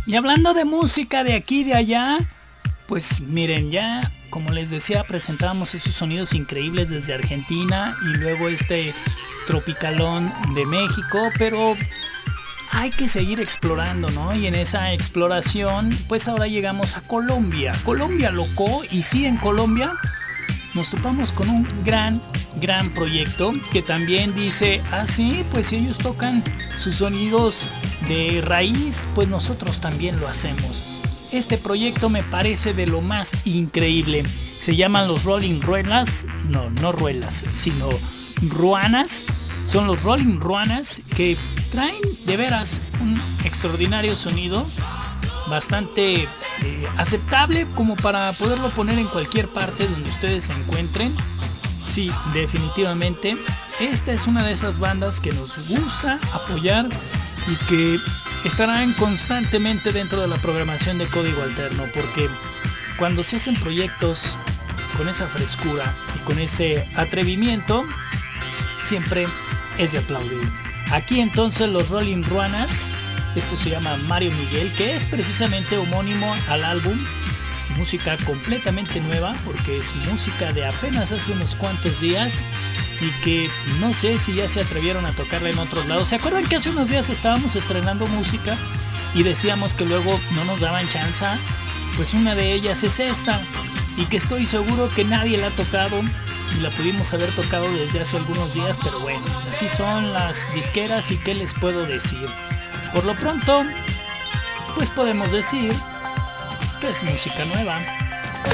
Y 0.05 0.15
hablando 0.15 0.53
de 0.53 0.63
música 0.63 1.23
de 1.23 1.35
aquí 1.35 1.61
y 1.61 1.63
de 1.65 1.73
allá, 1.73 2.17
pues 2.87 3.19
miren, 3.21 3.69
ya 3.69 4.11
como 4.29 4.51
les 4.51 4.69
decía, 4.69 5.03
presentábamos 5.03 5.73
esos 5.75 5.95
sonidos 5.95 6.33
increíbles 6.33 6.89
desde 6.89 7.13
Argentina 7.13 7.95
y 8.05 8.17
luego 8.17 8.47
este 8.49 8.93
tropicalón 9.45 10.31
de 10.53 10.65
México, 10.65 11.29
pero 11.37 11.75
hay 12.71 12.91
que 12.91 13.07
seguir 13.07 13.39
explorando, 13.39 14.09
¿no? 14.11 14.35
Y 14.35 14.47
en 14.47 14.55
esa 14.55 14.93
exploración, 14.93 15.89
pues 16.07 16.27
ahora 16.27 16.47
llegamos 16.47 16.95
a 16.95 17.01
Colombia. 17.01 17.73
Colombia 17.83 18.31
loco 18.31 18.83
y 18.89 19.03
sí 19.03 19.25
en 19.25 19.37
Colombia 19.37 19.91
nos 20.77 20.91
topamos 20.91 21.31
con 21.31 21.49
un 21.49 21.67
gran, 21.83 22.21
gran 22.61 22.91
proyecto 22.91 23.51
que 23.71 23.81
también 23.81 24.33
dice, 24.35 24.79
ah 24.91 25.07
sí, 25.07 25.43
pues 25.49 25.67
si 25.67 25.77
ellos 25.77 25.97
tocan 25.97 26.43
sus 26.77 26.97
sonidos 26.97 27.71
de 28.07 28.41
raíz, 28.41 29.09
pues 29.15 29.27
nosotros 29.27 29.81
también 29.81 30.19
lo 30.19 30.27
hacemos. 30.27 30.83
Este 31.31 31.57
proyecto 31.57 32.09
me 32.09 32.21
parece 32.21 32.75
de 32.75 32.85
lo 32.85 33.01
más 33.01 33.31
increíble. 33.45 34.23
Se 34.59 34.75
llaman 34.75 35.07
los 35.07 35.23
Rolling 35.23 35.61
Ruelas, 35.61 36.27
no, 36.47 36.69
no 36.69 36.91
Ruelas, 36.91 37.45
sino 37.55 37.89
Ruanas. 38.43 39.25
Son 39.65 39.87
los 39.87 40.03
Rolling 40.03 40.39
Ruanas 40.39 41.01
que 41.15 41.37
traen 41.71 41.95
de 42.27 42.37
veras 42.37 42.81
un 43.01 43.19
extraordinario 43.43 44.15
sonido 44.15 44.63
bastante 45.49 46.23
eh, 46.23 46.27
aceptable 46.97 47.65
como 47.75 47.95
para 47.95 48.31
poderlo 48.33 48.69
poner 48.71 48.97
en 48.99 49.07
cualquier 49.07 49.47
parte 49.47 49.87
donde 49.87 50.09
ustedes 50.09 50.45
se 50.45 50.53
encuentren. 50.53 51.15
Sí, 51.81 52.11
definitivamente. 52.33 53.37
Esta 53.79 54.11
es 54.11 54.27
una 54.27 54.43
de 54.43 54.51
esas 54.51 54.79
bandas 54.79 55.19
que 55.19 55.31
nos 55.31 55.69
gusta 55.69 56.19
apoyar 56.33 56.85
y 57.47 57.55
que 57.67 57.99
estarán 58.43 58.93
constantemente 58.93 59.91
dentro 59.91 60.21
de 60.21 60.27
la 60.27 60.37
programación 60.37 60.97
de 60.97 61.07
Código 61.07 61.41
Alterno 61.43 61.83
porque 61.93 62.29
cuando 62.97 63.23
se 63.23 63.37
hacen 63.37 63.55
proyectos 63.55 64.37
con 64.97 65.07
esa 65.07 65.27
frescura 65.27 65.83
y 66.15 66.19
con 66.25 66.39
ese 66.39 66.87
atrevimiento, 66.95 67.85
siempre 68.81 69.25
es 69.77 69.91
de 69.91 69.99
aplaudir. 69.99 70.49
Aquí 70.91 71.19
entonces 71.19 71.69
los 71.69 71.89
Rolling 71.89 72.23
Ruanas 72.23 72.91
esto 73.35 73.55
se 73.57 73.69
llama 73.69 73.95
Mario 74.07 74.31
Miguel, 74.31 74.71
que 74.73 74.95
es 74.95 75.05
precisamente 75.05 75.77
homónimo 75.77 76.33
al 76.49 76.63
álbum. 76.63 76.97
Música 77.77 78.17
completamente 78.25 78.99
nueva, 79.01 79.35
porque 79.45 79.77
es 79.77 79.93
música 80.09 80.51
de 80.53 80.65
apenas 80.65 81.11
hace 81.11 81.33
unos 81.33 81.55
cuantos 81.55 81.99
días 81.99 82.47
y 83.01 83.09
que 83.23 83.49
no 83.79 83.93
sé 83.93 84.17
si 84.17 84.33
ya 84.33 84.47
se 84.47 84.61
atrevieron 84.61 85.05
a 85.05 85.11
tocarla 85.11 85.49
en 85.49 85.59
otros 85.59 85.85
lados. 85.87 86.07
¿Se 86.07 86.15
acuerdan 86.15 86.45
que 86.45 86.55
hace 86.55 86.69
unos 86.69 86.89
días 86.89 87.09
estábamos 87.09 87.55
estrenando 87.55 88.07
música 88.07 88.57
y 89.13 89.23
decíamos 89.23 89.73
que 89.73 89.85
luego 89.85 90.19
no 90.35 90.45
nos 90.45 90.61
daban 90.61 90.87
chance? 90.89 91.25
Pues 91.95 92.13
una 92.13 92.35
de 92.35 92.53
ellas 92.53 92.83
es 92.83 92.99
esta 92.99 93.41
y 93.97 94.05
que 94.05 94.17
estoy 94.17 94.45
seguro 94.45 94.89
que 94.89 95.03
nadie 95.03 95.37
la 95.37 95.47
ha 95.47 95.51
tocado 95.51 96.01
y 96.57 96.61
la 96.61 96.69
pudimos 96.69 97.13
haber 97.13 97.31
tocado 97.35 97.71
desde 97.73 97.99
hace 97.99 98.17
algunos 98.17 98.53
días, 98.53 98.77
pero 98.81 98.99
bueno, 98.99 99.25
así 99.49 99.67
son 99.67 100.13
las 100.13 100.51
disqueras 100.53 101.11
y 101.11 101.17
qué 101.17 101.33
les 101.33 101.53
puedo 101.53 101.85
decir. 101.85 102.27
Por 102.93 103.05
lo 103.05 103.15
pronto, 103.15 103.63
pues 104.75 104.89
podemos 104.89 105.31
decir 105.31 105.73
que 106.79 106.89
es 106.89 107.03
música 107.03 107.45
nueva. 107.45 107.79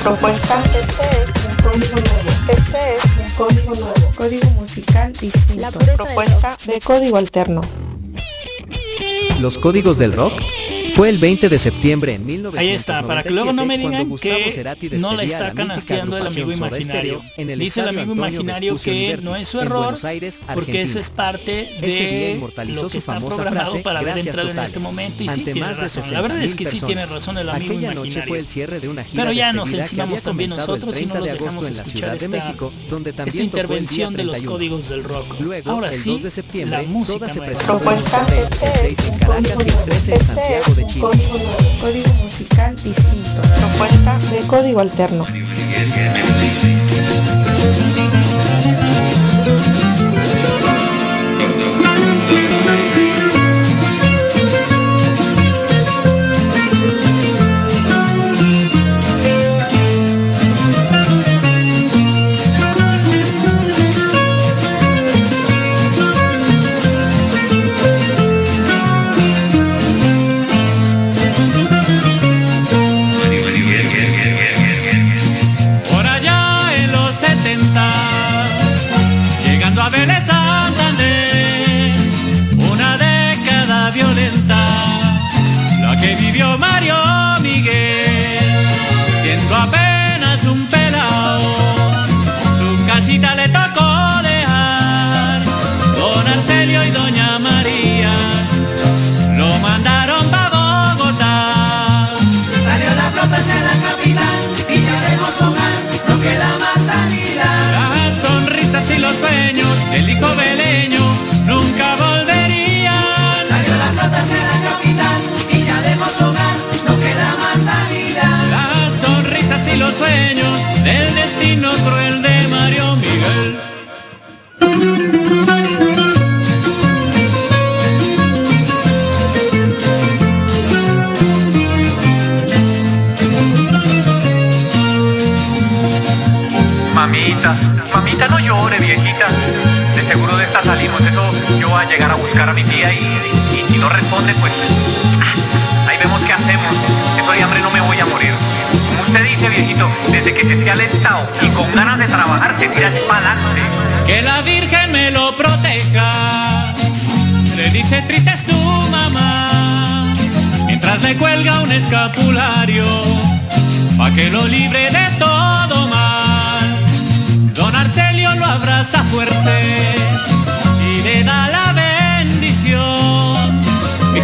Propuesta. 0.01 0.61
Este 0.65 1.03
es 1.03 1.45
un 1.47 1.55
código 1.63 1.95
nuevo. 1.95 2.29
Este 2.49 2.95
es 2.95 3.03
un 3.05 3.35
código 3.35 3.73
nuevo. 3.75 4.11
Código 4.15 4.49
musical 4.51 5.13
distinto. 5.13 5.79
Propuesta 5.95 6.57
de 6.65 6.79
código 6.81 7.17
alterno. 7.17 7.61
Los 9.39 9.57
códigos 9.57 9.97
del 9.97 10.13
rock 10.13 10.33
fue 10.95 11.09
el 11.09 11.17
20 11.17 11.49
de 11.49 11.57
septiembre 11.59 12.13
en 12.15 12.25
1997 12.25 12.59
Ahí 12.59 12.75
está, 12.75 13.07
para 13.07 13.23
que 13.23 13.29
luego 13.31 13.53
no 13.53 13.65
me 13.65 13.77
digan 13.77 14.15
que 14.17 14.99
no 14.99 15.13
la 15.15 15.23
está 15.23 15.53
canasteando 15.53 16.17
el 16.17 16.27
amigo 16.27 16.51
imaginario. 16.51 17.19
Stereo 17.19 17.23
en 17.37 17.49
el 17.49 17.59
Dice 17.59 17.81
el 17.81 17.87
amigo 17.89 18.11
Antonio 18.13 18.41
imaginario 18.41 18.73
Vespucio 18.73 18.93
que 18.93 19.17
no 19.23 19.35
es 19.35 19.47
su 19.47 19.59
error, 19.59 19.97
Aires, 20.03 20.41
porque 20.53 20.81
esa 20.81 20.99
es 20.99 21.09
parte 21.09 21.69
de 21.81 22.39
lo 22.67 22.87
que 22.89 22.97
está 22.97 23.19
programado 23.19 23.81
para 23.81 23.99
haber 23.99 24.13
"Gracias 24.13 24.27
entrado 24.27 24.51
en 24.51 24.59
este 24.59 24.73
totales", 24.79 24.83
momento 24.83 25.23
y 25.23 25.27
sí 25.27 25.33
ante 25.33 25.43
tiene 25.53 25.59
más 25.67 25.77
de 25.77 25.83
razón. 25.83 26.13
La 26.13 26.21
verdad 26.21 26.43
es 26.43 26.55
que 26.55 26.65
sí 26.65 26.79
60,000 26.79 26.85
tiene 26.85 27.05
razón 27.05 27.37
el 27.37 27.49
amigo 27.49 27.73
imaginario. 27.73 28.23
fue 28.27 28.39
el 28.39 28.47
cierre 28.47 28.79
de 28.79 28.89
una 28.89 29.03
gira 29.03 29.23
Pero 29.23 29.33
ya 29.33 29.53
nos 29.53 29.73
había 29.73 29.83
también 30.21 30.49
nosotros 30.49 30.99
y 30.99 31.05
no 31.05 31.13
30 31.13 31.19
los 31.19 31.25
de 31.25 31.31
agosto 31.31 31.43
dejamos 31.45 31.67
en 31.67 31.77
la 31.77 31.81
escuchar 31.83 31.99
Ciudad 31.99 32.11
de 32.11 32.25
esta, 32.25 32.45
México, 32.47 32.73
donde 32.89 33.09
esta 33.09 33.25
también 33.25 33.49
tocó 33.49 33.57
el 33.57 33.67
día 33.67 34.05
intervención 34.05 34.13
de 34.13 34.23
los 34.23 34.33
31. 34.37 34.51
códigos 34.57 34.89
del 34.89 35.03
rock. 35.03 35.39
Luego, 35.39 35.71
Ahora 35.71 35.87
el 35.87 35.93
sí, 35.93 36.11
2 36.11 36.23
de 36.23 36.29
septiembre, 36.31 36.81
la 36.81 36.87
música 36.87 37.29
se 37.29 37.39
presentó 37.39 37.77
Propuesta. 37.77 38.17
en 38.17 38.35
Monterrey, 38.35 38.39
el 38.39 38.95
6 38.95 38.99
es 38.99 39.05
en 39.07 39.13
un 39.13 39.19
Caracas 39.19 39.55
y 39.57 39.69
el 39.69 39.83
13 39.85 40.13
en 40.13 40.25
Santiago 40.25 40.63
es 40.77 40.82
código. 40.99 41.35
Código 41.81 42.13
musical 42.21 42.75
distinto. 42.75 43.41
Propuesta 43.59 44.17
de 44.31 44.47
código 44.47 44.79
alterno. 44.79 45.25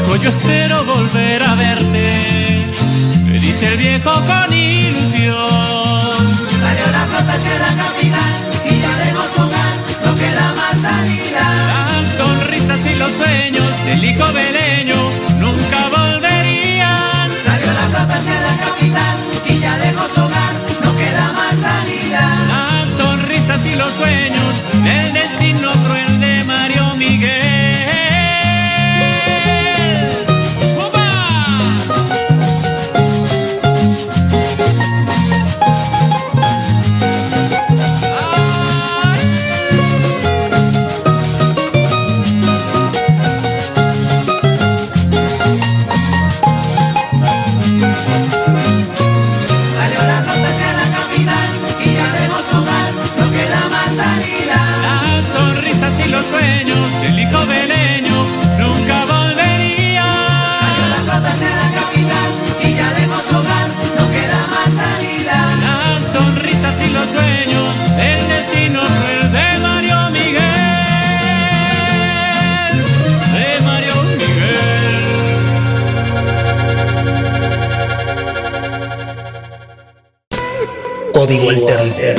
Hijo, 0.10 0.15
yo 0.15 0.30
espero 0.30 0.84
volver 0.86 1.43
a 1.43 1.54
verte, 1.54 2.65
le 3.28 3.39
dice 3.39 3.67
el 3.67 3.78
viejo 3.78 4.12
con 4.12 4.52
ilusión. 4.52 5.38
Salió 6.60 6.88
la 6.91 7.06
flota 7.06 7.34
hacia 7.34 7.60
la 7.60 7.84
capital 7.84 8.34
y 8.65 8.80
ya 8.82 8.89
su 9.36 9.41
hogar, 9.41 9.76
no 10.06 10.15
queda 10.15 10.54
más 10.56 10.82
salida. 10.82 12.02
Las 12.02 12.17
sonrisas 12.17 12.86
y 12.91 12.95
los 12.95 13.12
sueños 13.12 13.86
del 13.86 14.04
hijo 14.04 14.34
beleño 14.34 15.29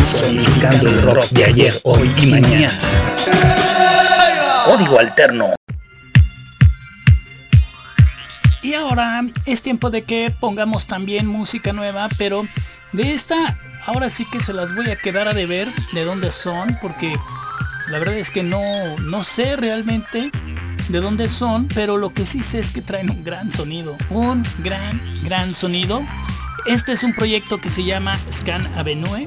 sonificando 0.05 0.89
el 0.89 1.03
rock 1.03 1.29
de 1.31 1.45
ayer, 1.45 1.75
hoy 1.85 2.15
y 2.23 2.27
mañana. 2.27 2.73
Código 4.65 4.99
alterno. 4.99 5.55
Y 8.63 8.75
ahora 8.75 9.23
es 9.47 9.63
tiempo 9.63 9.91
de 9.91 10.03
que 10.03 10.33
pongamos 10.39 10.87
también 10.87 11.27
música 11.27 11.73
nueva, 11.73 12.09
pero 12.19 12.47
de 12.93 13.15
esta 13.15 13.57
ahora 13.87 14.11
sí 14.11 14.25
que 14.31 14.41
se 14.41 14.53
las 14.53 14.75
voy 14.75 14.91
a 14.91 14.97
quedar 14.97 15.29
a 15.29 15.35
deber 15.35 15.69
de 15.93 16.05
dónde 16.05 16.31
son, 16.31 16.77
porque 16.81 17.17
la 17.89 17.99
verdad 17.99 18.17
es 18.17 18.31
que 18.31 18.43
no, 18.43 18.61
no 19.09 19.25
sé 19.25 19.57
realmente 19.57 20.31
de 20.89 21.01
dónde 21.01 21.29
son, 21.29 21.69
pero 21.69 21.97
lo 21.97 22.13
que 22.13 22.25
sí 22.25 22.43
sé 22.43 22.59
es 22.59 22.71
que 22.71 22.83
traen 22.83 23.11
un 23.11 23.25
gran 23.25 23.51
sonido, 23.51 23.97
un 24.11 24.45
gran, 24.59 25.01
gran 25.25 25.55
sonido. 25.55 26.03
Este 26.67 26.93
es 26.93 27.03
un 27.03 27.15
proyecto 27.15 27.59
que 27.59 27.71
se 27.71 27.85
llama 27.85 28.19
Scan 28.31 28.67
Avenue 28.77 29.27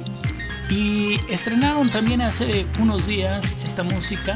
y 0.70 1.20
estrenaron 1.30 1.90
también 1.90 2.22
hace 2.22 2.66
unos 2.80 3.08
días 3.08 3.56
esta 3.64 3.84
música 3.84 4.36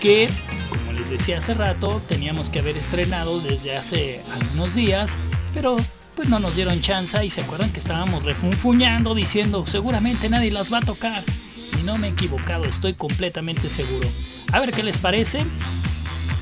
que, 0.00 0.28
como 0.68 0.92
les 0.92 1.10
decía 1.10 1.38
hace 1.38 1.54
rato, 1.54 2.00
teníamos 2.06 2.50
que 2.50 2.58
haber 2.58 2.76
estrenado 2.76 3.40
desde 3.40 3.76
hace 3.76 4.22
algunos 4.32 4.74
días, 4.74 5.18
pero 5.52 5.76
pues 6.16 6.28
no 6.28 6.38
nos 6.38 6.54
dieron 6.56 6.80
chance 6.80 7.24
y 7.24 7.30
se 7.30 7.40
acuerdan 7.40 7.70
que 7.70 7.80
estábamos 7.80 8.22
refunfuñando 8.22 9.14
diciendo 9.14 9.66
seguramente 9.66 10.28
nadie 10.28 10.50
las 10.50 10.72
va 10.72 10.78
a 10.78 10.82
tocar. 10.82 11.24
Y 11.78 11.82
no 11.82 11.98
me 11.98 12.08
he 12.08 12.10
equivocado, 12.10 12.64
estoy 12.64 12.94
completamente 12.94 13.68
seguro. 13.68 14.06
A 14.52 14.60
ver 14.60 14.70
qué 14.70 14.82
les 14.82 14.98
parece. 14.98 15.44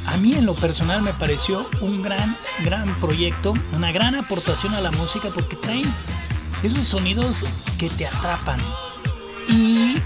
A 0.04 0.16
mí 0.16 0.34
en 0.34 0.44
lo 0.44 0.54
personal 0.54 1.00
me 1.00 1.14
pareció 1.14 1.66
un 1.80 2.02
gran, 2.02 2.36
gran 2.64 2.98
proyecto, 2.98 3.54
una 3.72 3.92
gran 3.92 4.14
aportación 4.14 4.74
a 4.74 4.80
la 4.80 4.90
música 4.90 5.30
porque 5.32 5.56
traen 5.56 5.86
esos 6.62 6.84
sonidos 6.84 7.46
que 7.78 7.88
te 7.88 8.06
atrapan. 8.06 8.58
Y 9.52 9.96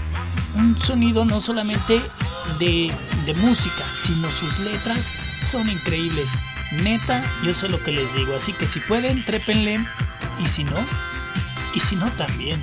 un 0.55 0.79
sonido 0.79 1.25
no 1.25 1.41
solamente 1.41 2.01
de, 2.59 2.91
de 3.25 3.33
música, 3.35 3.83
sino 3.95 4.29
sus 4.29 4.59
letras 4.59 5.11
son 5.45 5.69
increíbles. 5.69 6.31
Neta, 6.83 7.23
yo 7.43 7.53
sé 7.53 7.69
lo 7.69 7.81
que 7.81 7.91
les 7.91 8.13
digo, 8.13 8.35
así 8.35 8.51
que 8.53 8.67
si 8.67 8.79
pueden, 8.81 9.23
trépenle. 9.23 9.79
Y 10.39 10.47
si 10.47 10.63
no, 10.63 10.75
y 11.73 11.79
si 11.79 11.95
no 11.95 12.07
también. 12.11 12.59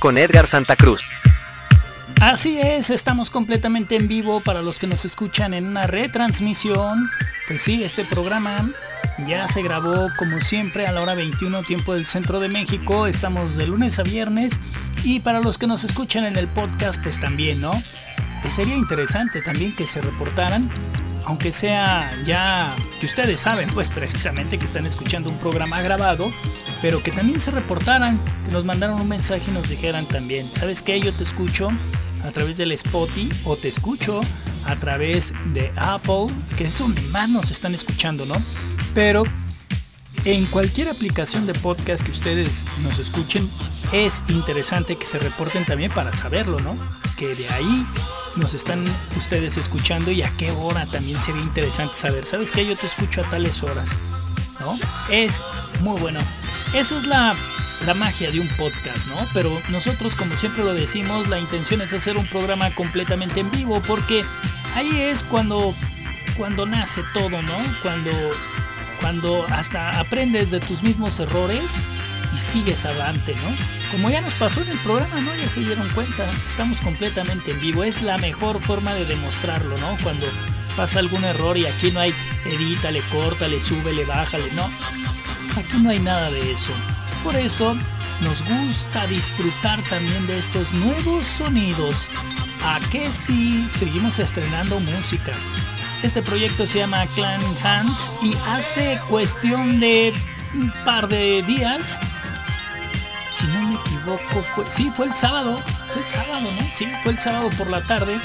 Con 0.00 0.18
Edgar 0.18 0.48
Santa 0.48 0.74
Cruz. 0.74 1.02
Así 2.20 2.58
es, 2.60 2.90
estamos 2.90 3.30
completamente 3.30 3.96
en 3.96 4.08
vivo 4.08 4.40
para 4.40 4.62
los 4.62 4.78
que 4.78 4.86
nos 4.86 5.04
escuchan 5.04 5.54
en 5.54 5.66
una 5.66 5.86
retransmisión. 5.86 7.08
Pues 7.46 7.62
sí, 7.62 7.84
este 7.84 8.04
programa 8.04 8.68
ya 9.26 9.46
se 9.48 9.62
grabó 9.62 10.08
como 10.18 10.40
siempre 10.40 10.86
a 10.86 10.92
la 10.92 11.02
hora 11.02 11.14
21 11.14 11.62
tiempo 11.62 11.94
del 11.94 12.06
centro 12.06 12.40
de 12.40 12.48
México. 12.48 13.06
Estamos 13.06 13.56
de 13.56 13.66
lunes 13.66 13.98
a 13.98 14.02
viernes 14.02 14.60
y 15.04 15.20
para 15.20 15.40
los 15.40 15.56
que 15.56 15.66
nos 15.66 15.84
escuchan 15.84 16.24
en 16.24 16.36
el 16.36 16.48
podcast 16.48 17.02
pues 17.02 17.20
también, 17.20 17.60
¿no? 17.60 17.72
Pues 18.42 18.54
sería 18.54 18.74
interesante 18.74 19.42
también 19.42 19.74
que 19.74 19.86
se 19.86 20.00
reportaran, 20.00 20.70
aunque 21.24 21.52
sea 21.52 22.10
ya 22.24 22.74
que 23.00 23.06
ustedes 23.06 23.40
saben 23.40 23.68
pues 23.70 23.90
precisamente 23.90 24.58
que 24.58 24.64
están 24.64 24.86
escuchando 24.86 25.30
un 25.30 25.38
programa 25.38 25.80
grabado, 25.82 26.30
pero 26.82 27.02
que 27.02 27.10
también 27.10 27.40
se 27.40 27.50
reportaran, 27.50 28.22
que 28.44 28.52
nos 28.52 28.64
mandaran 28.64 29.00
un 29.00 29.08
mensaje 29.08 29.50
y 29.50 29.54
nos 29.54 29.68
dijeran 29.68 30.06
también, 30.06 30.48
¿sabes 30.52 30.82
qué? 30.82 31.00
Yo 31.00 31.12
te 31.12 31.24
escucho 31.24 31.68
a 32.24 32.30
través 32.30 32.56
del 32.56 32.72
Spotify 32.72 33.30
o 33.44 33.56
te 33.56 33.68
escucho 33.68 34.20
a 34.64 34.76
través 34.76 35.34
de 35.52 35.72
Apple, 35.76 36.26
que 36.56 36.64
es 36.64 36.78
donde 36.78 37.00
más 37.08 37.28
nos 37.28 37.50
están 37.50 37.74
escuchando, 37.74 38.24
¿no? 38.26 38.42
Pero 38.94 39.24
en 40.24 40.46
cualquier 40.46 40.88
aplicación 40.88 41.46
de 41.46 41.54
podcast 41.54 42.04
que 42.04 42.10
ustedes 42.10 42.64
nos 42.82 42.98
escuchen, 42.98 43.48
es 43.92 44.22
interesante 44.28 44.96
que 44.96 45.06
se 45.06 45.18
reporten 45.18 45.64
también 45.64 45.90
para 45.92 46.12
saberlo, 46.12 46.60
¿no? 46.60 46.76
Que 47.16 47.34
de 47.34 47.48
ahí 47.48 47.86
nos 48.36 48.54
están 48.54 48.84
ustedes 49.16 49.56
escuchando 49.56 50.10
y 50.10 50.22
a 50.22 50.30
qué 50.36 50.50
hora 50.52 50.86
también 50.86 51.20
sería 51.20 51.42
interesante 51.42 51.94
saber. 51.94 52.26
¿Sabes 52.26 52.52
qué? 52.52 52.66
Yo 52.66 52.76
te 52.76 52.86
escucho 52.86 53.22
a 53.22 53.30
tales 53.30 53.62
horas, 53.62 53.98
¿no? 54.60 54.78
Es 55.10 55.42
muy 55.80 55.98
bueno. 56.00 56.20
Esa 56.74 56.98
es 56.98 57.06
la, 57.06 57.34
la 57.86 57.94
magia 57.94 58.30
de 58.30 58.40
un 58.40 58.48
podcast, 58.48 59.08
¿no? 59.08 59.26
Pero 59.34 59.60
nosotros, 59.70 60.14
como 60.14 60.36
siempre 60.36 60.64
lo 60.64 60.72
decimos, 60.72 61.28
la 61.28 61.38
intención 61.38 61.80
es 61.80 61.92
hacer 61.92 62.16
un 62.16 62.26
programa 62.26 62.70
completamente 62.70 63.40
en 63.40 63.50
vivo 63.50 63.80
porque 63.82 64.24
ahí 64.76 64.90
es 65.00 65.22
cuando, 65.22 65.74
cuando 66.36 66.66
nace 66.66 67.02
todo, 67.12 67.42
¿no? 67.42 67.56
Cuando 67.82 68.10
cuando 69.00 69.46
hasta 69.48 69.98
aprendes 69.98 70.50
de 70.50 70.60
tus 70.60 70.82
mismos 70.82 71.18
errores 71.20 71.76
y 72.34 72.38
sigues 72.38 72.84
adelante, 72.84 73.34
¿no? 73.34 73.56
Como 73.90 74.10
ya 74.10 74.20
nos 74.20 74.34
pasó 74.34 74.60
en 74.62 74.68
el 74.68 74.78
programa, 74.78 75.20
¿no? 75.20 75.34
Ya 75.34 75.48
se 75.48 75.60
dieron 75.60 75.88
cuenta, 75.90 76.30
estamos 76.46 76.80
completamente 76.80 77.50
en 77.50 77.60
vivo, 77.60 77.82
es 77.82 78.02
la 78.02 78.18
mejor 78.18 78.60
forma 78.60 78.94
de 78.94 79.04
demostrarlo, 79.06 79.76
¿no? 79.78 79.96
Cuando 80.02 80.26
pasa 80.76 81.00
algún 81.00 81.24
error 81.24 81.56
y 81.56 81.66
aquí 81.66 81.90
no 81.90 82.00
hay 82.00 82.14
edítale, 82.44 83.00
córtale, 83.10 83.58
súbele, 83.58 84.04
bájale, 84.04 84.50
no. 84.52 84.70
Aquí 85.56 85.76
no 85.78 85.90
hay 85.90 85.98
nada 85.98 86.30
de 86.30 86.52
eso. 86.52 86.72
Por 87.22 87.34
eso 87.36 87.76
nos 88.20 88.42
gusta 88.44 89.06
disfrutar 89.06 89.82
también 89.84 90.26
de 90.26 90.38
estos 90.38 90.72
nuevos 90.72 91.26
sonidos. 91.26 92.08
¿A 92.64 92.78
qué 92.90 93.12
sí 93.12 93.66
seguimos 93.70 94.18
estrenando 94.18 94.80
música? 94.80 95.32
Este 96.02 96.22
proyecto 96.22 96.66
se 96.66 96.78
llama 96.78 97.06
Clan 97.14 97.40
Hands 97.62 98.10
y 98.22 98.34
hace 98.48 99.00
cuestión 99.08 99.80
de 99.80 100.12
un 100.54 100.70
par 100.84 101.08
de 101.08 101.42
días, 101.42 102.00
si 103.32 103.46
no 103.46 103.68
me 103.68 103.74
equivoco, 103.74 104.42
fue, 104.54 104.64
sí, 104.68 104.90
fue 104.96 105.06
el 105.06 105.14
sábado, 105.14 105.60
fue 105.92 106.02
el 106.02 106.08
sábado, 106.08 106.50
¿no? 106.52 106.62
Sí, 106.74 106.86
fue 107.02 107.12
el 107.12 107.18
sábado 107.18 107.50
por 107.56 107.68
la 107.68 107.82
tarde 107.82 108.18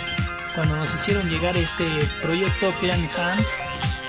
cuando 0.55 0.75
nos 0.77 0.93
hicieron 0.95 1.29
llegar 1.29 1.55
este 1.57 1.85
proyecto 2.21 2.73
Clan 2.79 3.09
Hands 3.17 3.59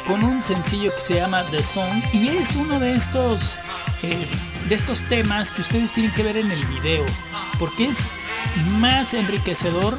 con 0.07 0.23
un 0.23 0.43
sencillo 0.43 0.95
que 0.95 1.01
se 1.01 1.15
llama 1.17 1.43
The 1.51 1.63
Song 1.63 2.03
y 2.13 2.29
es 2.29 2.55
uno 2.57 2.79
de 2.79 2.95
estos 2.95 3.59
eh, 4.03 4.27
de 4.69 4.75
estos 4.75 5.03
temas 5.03 5.51
que 5.51 5.63
ustedes 5.63 5.93
tienen 5.93 6.13
que 6.13 6.23
ver 6.23 6.37
en 6.37 6.51
el 6.51 6.65
video 6.67 7.05
porque 7.59 7.87
es 7.87 8.09
más 8.79 9.15
enriquecedor 9.15 9.99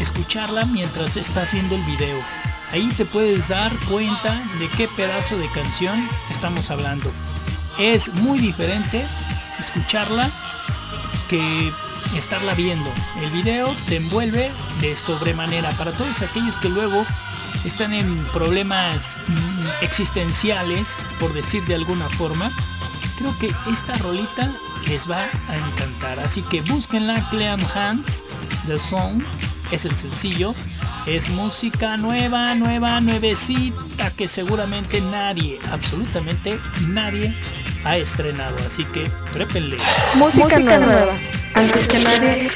escucharla 0.00 0.64
mientras 0.66 1.16
estás 1.16 1.52
viendo 1.52 1.74
el 1.74 1.82
video. 1.82 2.18
Ahí 2.72 2.88
te 2.96 3.04
puedes 3.04 3.48
dar 3.48 3.74
cuenta 3.88 4.42
de 4.58 4.68
qué 4.68 4.88
pedazo 4.88 5.38
de 5.38 5.48
canción 5.48 6.08
estamos 6.30 6.70
hablando. 6.70 7.10
Es 7.78 8.12
muy 8.14 8.38
diferente 8.38 9.06
escucharla 9.58 10.30
que 11.28 11.72
estarla 12.16 12.54
viendo. 12.54 12.90
El 13.22 13.30
video 13.30 13.74
te 13.86 13.96
envuelve 13.96 14.50
de 14.80 14.96
sobremanera. 14.96 15.70
Para 15.72 15.92
todos 15.92 16.22
aquellos 16.22 16.58
que 16.58 16.68
luego 16.68 17.04
están 17.64 17.92
en 17.92 18.24
problemas 18.32 19.18
mm, 19.26 19.84
existenciales, 19.84 21.02
por 21.18 21.32
decir 21.32 21.64
de 21.66 21.74
alguna 21.74 22.08
forma, 22.10 22.50
creo 23.18 23.36
que 23.38 23.52
esta 23.70 23.96
rolita 23.98 24.50
les 24.86 25.10
va 25.10 25.22
a 25.48 25.56
encantar. 25.56 26.18
Así 26.20 26.42
que 26.42 26.60
búsquenla, 26.62 27.28
Clean 27.30 27.60
Hands, 27.74 28.24
The 28.66 28.78
Song, 28.78 29.22
es 29.70 29.84
el 29.84 29.96
sencillo. 29.96 30.54
Es 31.06 31.30
música 31.30 31.96
nueva, 31.96 32.54
nueva, 32.54 33.00
nuevecita 33.00 34.10
que 34.10 34.28
seguramente 34.28 35.00
nadie, 35.00 35.58
absolutamente 35.72 36.58
nadie 36.88 37.34
ha 37.84 37.96
estrenado. 37.96 38.56
Así 38.66 38.84
que 38.84 39.10
trépenle. 39.32 39.78
Música, 40.14 40.58
nueva. 40.58 41.12
Antes 41.54 41.86
que 41.86 41.98
nadie, 41.98 42.50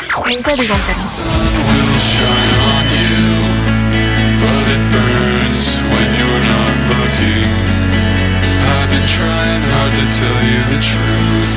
trying 9.52 9.70
hard 9.70 9.92
to 9.92 10.06
tell 10.16 10.40
you 10.48 10.60
the 10.72 10.80
truth. 10.80 11.54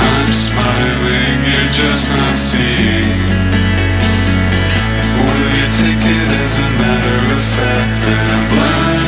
I'm 0.00 0.32
smiling, 0.32 1.38
you're 1.44 1.72
just 1.72 2.08
not 2.08 2.36
seeing. 2.36 3.20
Will 5.20 5.52
you 5.60 5.68
take 5.76 6.04
it 6.20 6.30
as 6.44 6.54
a 6.56 6.70
matter 6.80 7.18
of 7.36 7.42
fact 7.56 7.94
that 8.04 8.26
I'm 8.36 8.46
blinded 8.48 9.01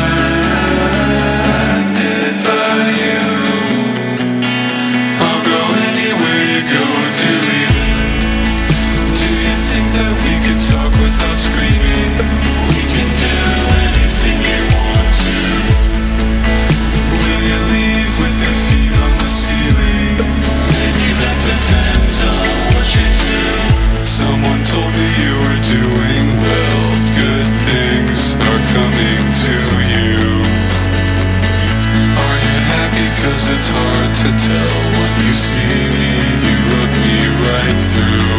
to 34.22 34.30
tell 34.30 34.78
when 34.94 35.12
you 35.26 35.32
see 35.34 35.80
me. 35.96 36.10
You 36.46 36.54
look 36.70 36.92
me 37.04 37.18
right 37.46 37.80
through. 37.92 38.34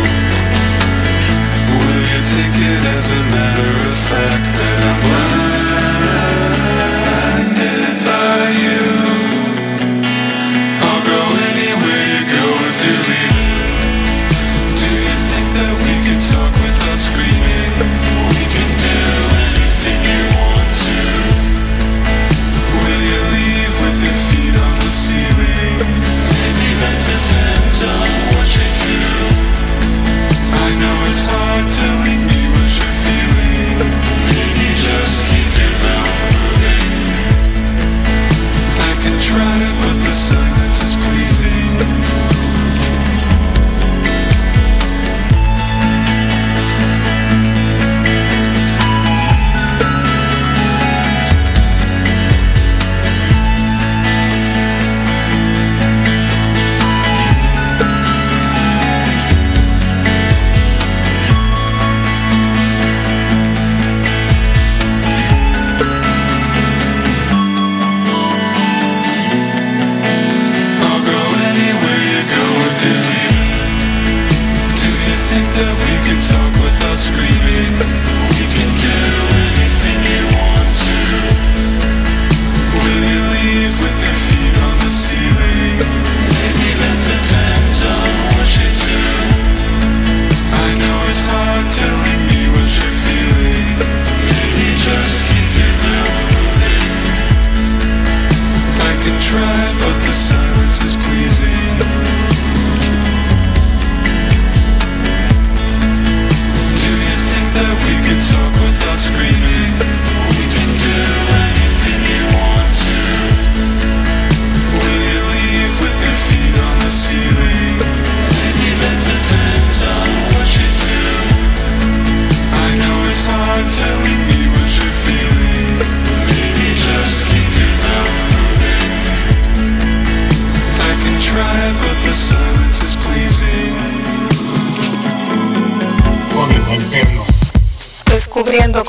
Will 1.80 2.04
you 2.12 2.22
take 2.36 2.56
it 2.72 2.82
as 2.98 3.06
a 3.12 3.24
matter 3.36 3.74
of 3.90 3.96
fact 4.10 4.46
that 4.58 4.80
I'm 4.90 5.00
blinded 5.04 5.45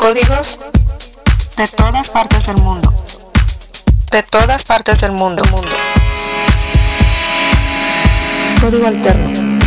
códigos 0.06 0.60
de 1.56 1.66
todas 1.76 2.10
partes 2.10 2.46
del 2.46 2.58
mundo. 2.58 2.94
De 4.12 4.22
todas 4.22 4.64
partes 4.64 5.00
del 5.00 5.10
mundo. 5.10 5.42
mundo. 5.50 5.76
Código 8.60 8.86
alterno. 8.86 9.58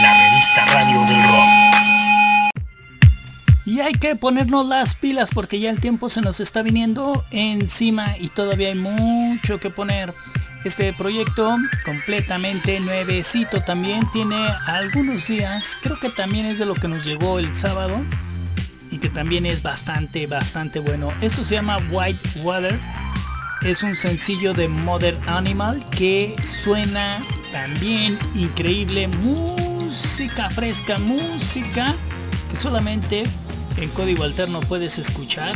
La 0.00 0.14
revista 0.14 0.64
Radio 0.72 1.00
del 1.02 1.22
Rock. 1.22 2.56
Y 3.66 3.80
hay 3.80 3.92
que 3.92 4.16
ponernos 4.16 4.64
las 4.64 4.94
pilas 4.94 5.32
porque 5.34 5.60
ya 5.60 5.68
el 5.68 5.80
tiempo 5.80 6.08
se 6.08 6.22
nos 6.22 6.40
está 6.40 6.62
viniendo 6.62 7.26
encima 7.30 8.16
y 8.18 8.28
todavía 8.28 8.68
hay 8.68 8.74
mucho 8.74 9.60
que 9.60 9.68
poner. 9.68 10.14
Este 10.66 10.92
proyecto 10.92 11.56
completamente 11.84 12.80
nuevecito 12.80 13.60
también 13.60 14.02
tiene 14.12 14.48
algunos 14.66 15.28
días, 15.28 15.78
creo 15.80 15.94
que 15.94 16.10
también 16.10 16.44
es 16.44 16.58
de 16.58 16.66
lo 16.66 16.74
que 16.74 16.88
nos 16.88 17.04
llegó 17.04 17.38
el 17.38 17.54
sábado 17.54 17.96
y 18.90 18.98
que 18.98 19.08
también 19.08 19.46
es 19.46 19.62
bastante, 19.62 20.26
bastante 20.26 20.80
bueno. 20.80 21.12
Esto 21.20 21.44
se 21.44 21.54
llama 21.54 21.78
White 21.92 22.40
Water. 22.40 22.76
Es 23.62 23.84
un 23.84 23.94
sencillo 23.94 24.54
de 24.54 24.66
Mother 24.66 25.16
Animal 25.28 25.88
que 25.90 26.34
suena 26.42 27.20
también 27.52 28.18
increíble. 28.34 29.06
Música 29.06 30.50
fresca, 30.50 30.98
música 30.98 31.94
que 32.50 32.56
solamente 32.56 33.22
en 33.76 33.88
código 33.90 34.24
alterno 34.24 34.58
puedes 34.62 34.98
escuchar 34.98 35.54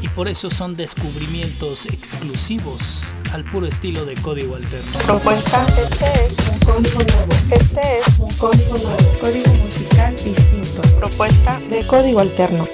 y 0.00 0.08
por 0.08 0.28
eso 0.28 0.50
son 0.50 0.74
descubrimientos 0.74 1.86
exclusivos 1.86 3.14
al 3.32 3.44
puro 3.44 3.66
estilo 3.66 4.04
de 4.04 4.14
código 4.14 4.56
alterno. 4.56 4.92
Propuesta. 5.04 5.64
Este 5.78 6.06
es 6.06 6.48
un 6.52 6.58
código 6.60 7.02
nuevo. 7.02 7.32
Este 7.50 7.98
es 7.98 8.18
un 8.18 8.30
código 8.32 8.76
nuevo. 8.78 9.18
Código 9.20 9.54
musical 9.54 10.14
distinto. 10.24 10.82
Propuesta 10.98 11.60
de 11.70 11.86
código 11.86 12.20
alterno. 12.20 12.66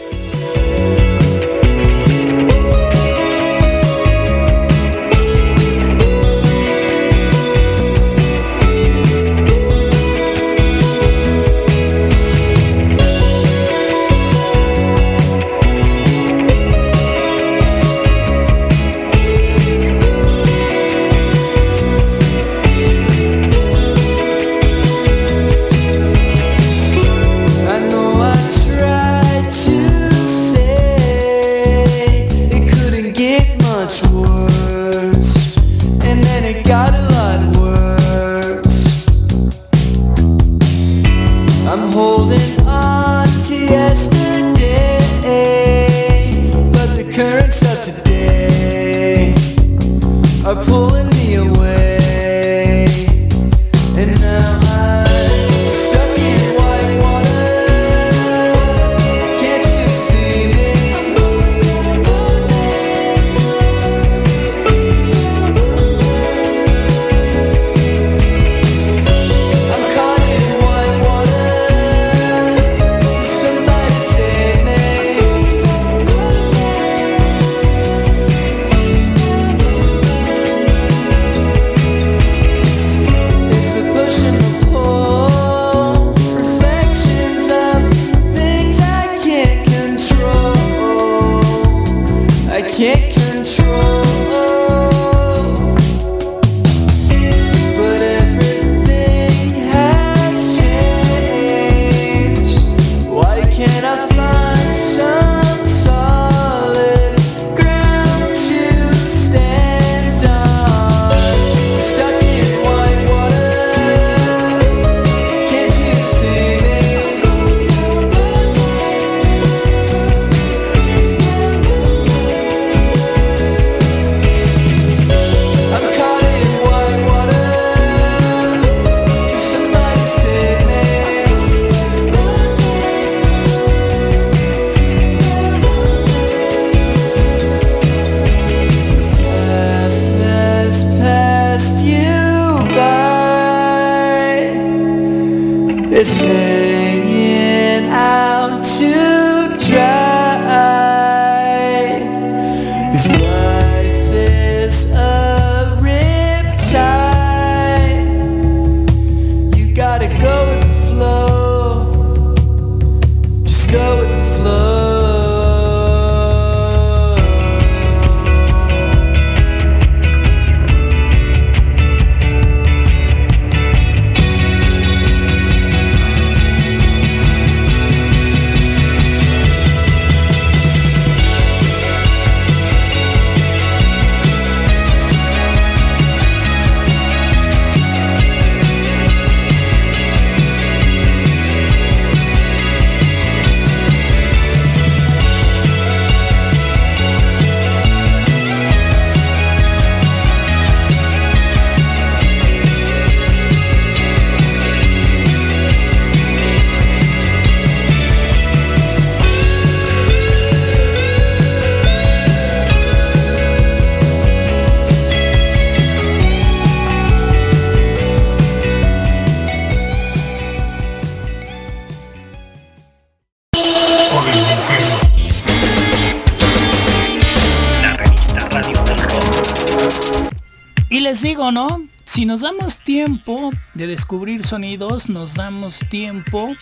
De 233.74 233.86
descubrir 233.86 234.44
sonidos, 234.44 235.08
nos 235.08 235.34
damos 235.34 235.80
tiempo 235.88 236.54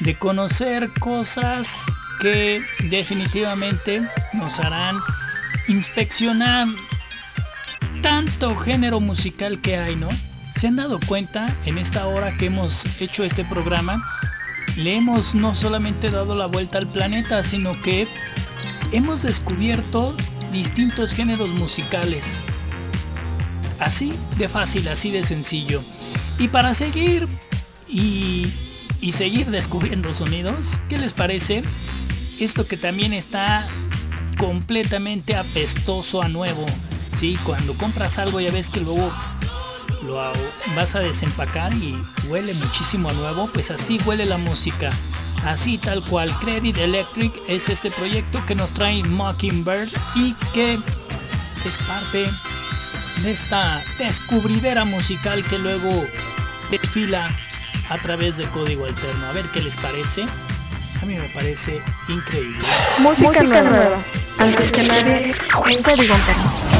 de 0.00 0.18
conocer 0.18 0.90
cosas 1.00 1.86
que 2.20 2.62
definitivamente 2.90 4.02
nos 4.32 4.58
harán 4.60 4.96
inspeccionar 5.68 6.66
tanto 8.02 8.56
género 8.56 9.00
musical 9.00 9.60
que 9.60 9.76
hay, 9.76 9.96
¿no? 9.96 10.08
¿Se 10.54 10.66
han 10.66 10.76
dado 10.76 10.98
cuenta 11.06 11.54
en 11.66 11.78
esta 11.78 12.06
hora 12.06 12.36
que 12.36 12.46
hemos 12.46 13.00
hecho 13.00 13.22
este 13.24 13.44
programa? 13.44 14.02
Le 14.76 14.96
hemos 14.96 15.34
no 15.34 15.54
solamente 15.54 16.10
dado 16.10 16.34
la 16.34 16.46
vuelta 16.46 16.78
al 16.78 16.86
planeta, 16.86 17.42
sino 17.42 17.78
que 17.80 18.06
hemos 18.92 19.22
descubierto 19.22 20.16
distintos 20.52 21.12
géneros 21.12 21.50
musicales. 21.50 22.42
Así 23.78 24.18
de 24.36 24.48
fácil, 24.48 24.88
así 24.88 25.10
de 25.10 25.22
sencillo. 25.22 25.82
Y 26.38 26.48
para 26.48 26.72
seguir 26.72 27.26
y, 27.88 28.46
seguir 29.12 29.50
descubriendo 29.50 30.12
sonidos, 30.14 30.80
¿qué 30.88 30.98
les 30.98 31.12
parece? 31.12 31.62
Esto 32.38 32.66
que 32.66 32.76
también 32.76 33.12
está 33.12 33.66
completamente 34.38 35.34
apestoso 35.34 36.22
a 36.22 36.28
nuevo. 36.28 36.66
Sí, 37.14 37.38
cuando 37.44 37.76
compras 37.76 38.18
algo 38.18 38.40
ya 38.40 38.52
ves 38.52 38.70
que 38.70 38.80
luego 38.80 39.12
lo 40.04 40.32
vas 40.76 40.94
a 40.94 41.00
desempacar 41.00 41.72
y 41.72 41.96
huele 42.28 42.54
muchísimo 42.54 43.08
a 43.08 43.12
nuevo, 43.14 43.50
pues 43.52 43.70
así 43.70 43.98
huele 44.06 44.24
la 44.24 44.38
música. 44.38 44.90
Así 45.44 45.78
tal 45.78 46.04
cual, 46.04 46.36
Credit 46.38 46.76
Electric 46.76 47.32
es 47.48 47.68
este 47.68 47.90
proyecto 47.90 48.44
que 48.46 48.54
nos 48.54 48.72
trae 48.72 49.02
Mockingbird 49.02 49.88
y 50.14 50.34
que 50.52 50.78
es 51.64 51.78
parte 51.78 52.28
de 53.22 53.32
esta 53.32 53.82
descubridera 53.98 54.84
musical 54.84 55.42
que 55.44 55.58
luego 55.58 56.06
desfila 56.70 57.30
a 57.88 57.98
través 57.98 58.36
de 58.36 58.46
código 58.48 58.84
alterno. 58.86 59.26
A 59.26 59.32
ver 59.32 59.44
qué 59.46 59.60
les 59.60 59.76
parece. 59.76 60.24
A 61.02 61.06
mí 61.06 61.14
me 61.14 61.28
parece 61.30 61.80
increíble. 62.08 62.58
Música, 62.98 63.28
Música 63.28 63.44
nueva. 63.44 63.70
nueva. 63.70 63.96
Antes 64.38 64.70
que 64.72 64.82
nadie, 64.82 65.34
en 65.66 65.82
código 65.82 66.14
alterno. 66.14 66.77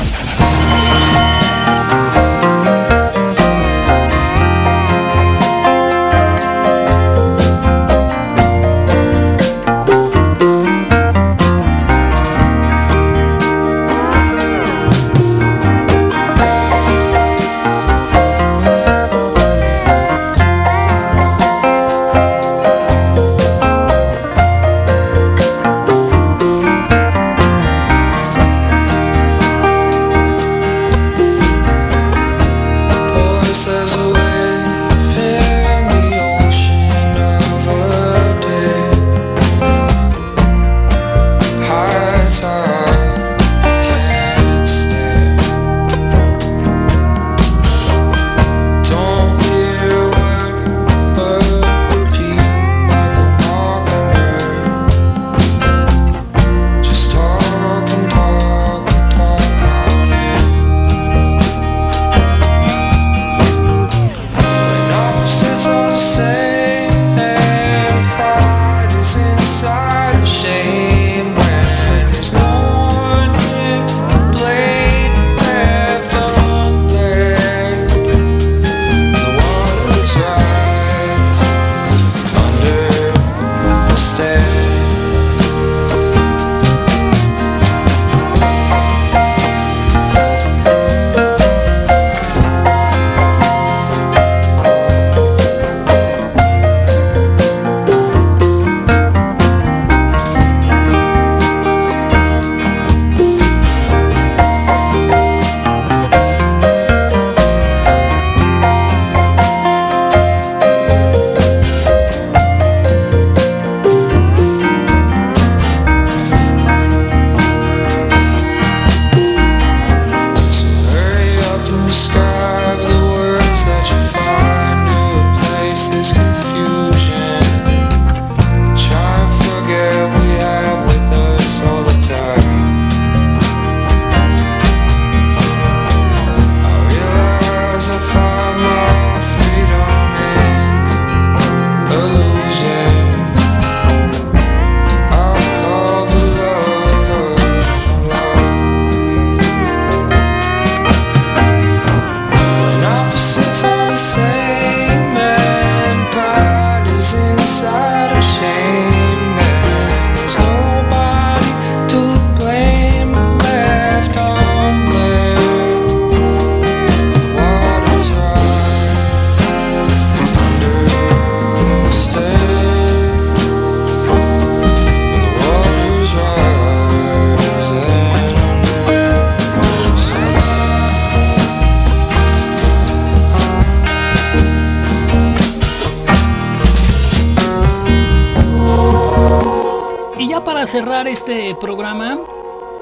Este 191.19 191.53
programa 191.57 192.17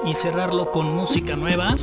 y 0.05 0.13
cerrarlo 0.13 0.71
con 0.71 0.95
música 0.95 1.37
nueva, 1.37 1.75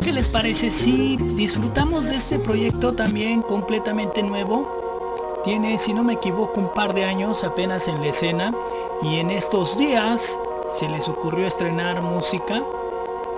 ¿qué 0.00 0.12
les 0.12 0.28
parece 0.28 0.70
si 0.70 1.16
disfrutamos 1.16 2.06
de 2.06 2.14
este 2.14 2.38
proyecto 2.38 2.92
también 2.92 3.42
completamente 3.42 4.22
nuevo? 4.22 5.40
Tiene, 5.42 5.78
si 5.78 5.94
no 5.94 6.04
me 6.04 6.12
equivoco, 6.12 6.60
un 6.60 6.72
par 6.72 6.94
de 6.94 7.04
años 7.04 7.42
apenas 7.42 7.88
en 7.88 8.00
la 8.00 8.06
escena 8.06 8.54
y 9.02 9.16
en 9.16 9.30
estos 9.30 9.76
días 9.76 10.38
se 10.70 10.88
les 10.88 11.08
ocurrió 11.08 11.48
estrenar 11.48 12.00
música, 12.02 12.62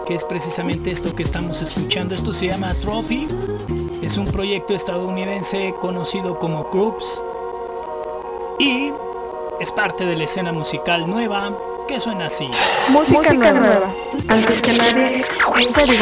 que 0.04 0.14
es 0.14 0.26
precisamente 0.26 0.90
esto 0.90 1.14
que 1.14 1.22
estamos 1.22 1.62
escuchando. 1.62 2.14
Esto 2.14 2.34
se 2.34 2.48
llama 2.48 2.74
Trophy. 2.74 3.26
Es 4.02 4.18
un 4.18 4.26
proyecto 4.26 4.74
estadounidense 4.74 5.72
conocido 5.80 6.38
como 6.38 6.64
Groups. 6.64 7.22
Y 8.58 8.92
es 9.58 9.72
parte 9.72 10.04
de 10.04 10.16
la 10.16 10.24
escena 10.24 10.52
musical 10.52 11.08
nueva 11.08 11.56
que 11.86 12.00
suena 12.00 12.26
así. 12.26 12.50
Música, 12.88 13.18
Música 13.18 13.34
nueva. 13.34 13.60
nueva. 13.60 13.88
Antes 14.28 14.60
que 14.60 14.72
nadie, 14.72 15.24
en 15.56 15.94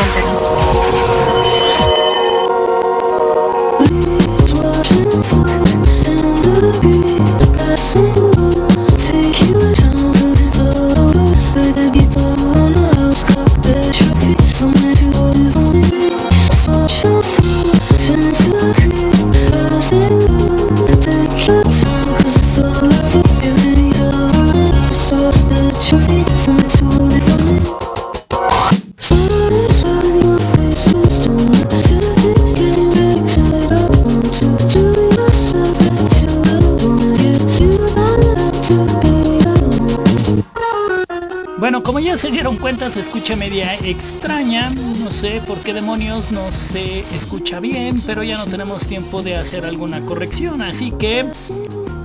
se 42.17 42.31
dieron 42.31 42.57
cuenta, 42.57 42.91
se 42.91 43.01
escucha 43.01 43.37
media 43.37 43.75
extraña. 43.77 44.71
No 44.71 45.11
sé 45.11 45.41
por 45.47 45.59
qué 45.59 45.73
demonios 45.73 46.31
no 46.31 46.53
se 46.53 47.01
escucha 47.15 47.59
bien, 47.59 48.03
pero 48.07 48.23
ya 48.23 48.37
no 48.37 48.47
tenemos 48.47 48.87
tiempo 48.87 49.23
de 49.23 49.37
hacer 49.37 49.65
alguna 49.65 50.05
corrección. 50.05 50.61
Así 50.61 50.91
que, 50.91 51.25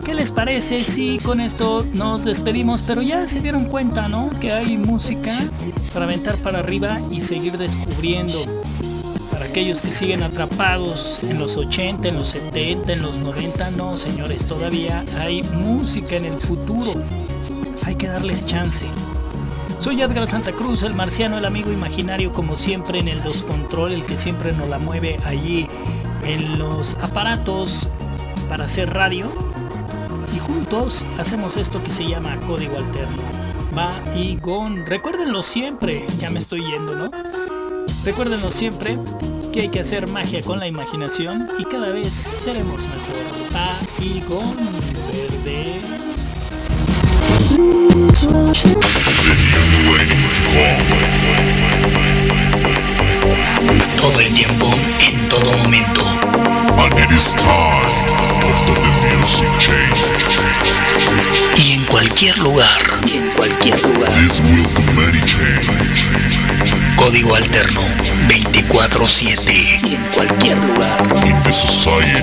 ¿qué 0.05 0.13
les 0.13 0.31
parece 0.31 0.85
si 0.85 1.17
con 1.17 1.41
esto 1.41 1.85
nos 1.93 2.23
despedimos? 2.23 2.81
Pero 2.83 3.01
ya 3.01 3.27
se 3.27 3.41
dieron 3.41 3.65
cuenta, 3.65 4.07
¿no? 4.07 4.29
Que 4.39 4.53
hay 4.53 4.77
música 4.77 5.35
para 5.93 6.05
aventar 6.05 6.37
para 6.37 6.59
arriba 6.59 7.01
y 7.11 7.19
seguir 7.19 7.57
descubriendo. 7.57 8.39
Para 9.29 9.45
aquellos 9.45 9.81
que 9.81 9.91
siguen 9.91 10.23
atrapados 10.23 11.23
en 11.23 11.37
los 11.37 11.57
80, 11.57 12.07
en 12.07 12.15
los 12.15 12.29
70, 12.29 12.93
en 12.93 13.01
los 13.01 13.17
90, 13.17 13.71
no, 13.71 13.97
señores, 13.97 14.47
todavía 14.47 15.03
hay 15.17 15.43
música 15.43 16.15
en 16.15 16.25
el 16.25 16.37
futuro. 16.37 16.93
Hay 17.85 17.95
que 17.95 18.07
darles 18.07 18.45
chance. 18.45 18.85
Soy 19.80 20.01
Edgar 20.01 20.28
Santa 20.28 20.51
Cruz, 20.53 20.84
el 20.84 20.95
marciano, 20.95 21.38
el 21.38 21.45
amigo 21.45 21.71
imaginario, 21.71 22.34
como 22.34 22.55
siempre 22.55 22.99
en 22.99 23.07
el 23.07 23.21
Dos 23.21 23.43
Control, 23.43 23.91
el 23.91 24.05
que 24.05 24.17
siempre 24.17 24.51
nos 24.51 24.67
la 24.67 24.80
mueve 24.80 25.17
allí 25.23 25.67
en 26.25 26.57
los 26.57 26.95
aparatos 26.95 27.88
para 28.49 28.65
hacer 28.65 28.91
radio. 28.93 29.28
Y 30.36 30.39
juntos 30.39 31.05
hacemos 31.19 31.57
esto 31.57 31.82
que 31.84 31.91
se 31.91 32.07
llama 32.07 32.36
Código 32.47 32.78
Alterno. 32.78 33.21
Va 33.78 33.93
y 34.15 34.38
gon. 34.38 34.86
Recuérdenlo 34.86 35.43
siempre, 35.43 36.05
ya 36.19 36.32
me 36.32 36.39
estoy 36.39 36.65
yendo, 36.65 36.95
¿no? 36.95 37.09
Recuérdenlo 38.03 38.49
siempre 38.51 38.97
que 39.53 39.61
hay 39.61 39.69
que 39.69 39.82
hacer 39.82 40.07
magia 40.09 40.41
con 40.41 40.59
la 40.59 40.67
imaginación 40.67 41.49
y 41.59 41.65
cada 41.65 41.89
vez 41.89 42.13
seremos 42.13 42.88
mejor. 42.88 43.55
Va 43.55 43.78
y 44.03 44.21
gon. 44.21 45.06
Todo 53.97 54.19
el 54.19 54.31
tiempo, 54.33 54.69
en 55.01 55.27
todo 55.27 55.57
momento. 55.57 56.03
Y 61.55 61.71
en 61.71 61.85
cualquier 61.85 62.37
lugar. 62.37 62.67
Y 63.07 63.17
en 63.17 63.27
cualquier 63.29 63.81
lugar. 63.81 64.11
Código 66.95 67.35
alterno 67.35 67.81
24-7. 68.27 69.81
Y 69.83 69.95
en 69.95 70.03
cualquier 70.13 70.57
lugar. 70.57 71.03
In 71.25 71.41
the 71.41 71.51
society, 71.51 72.21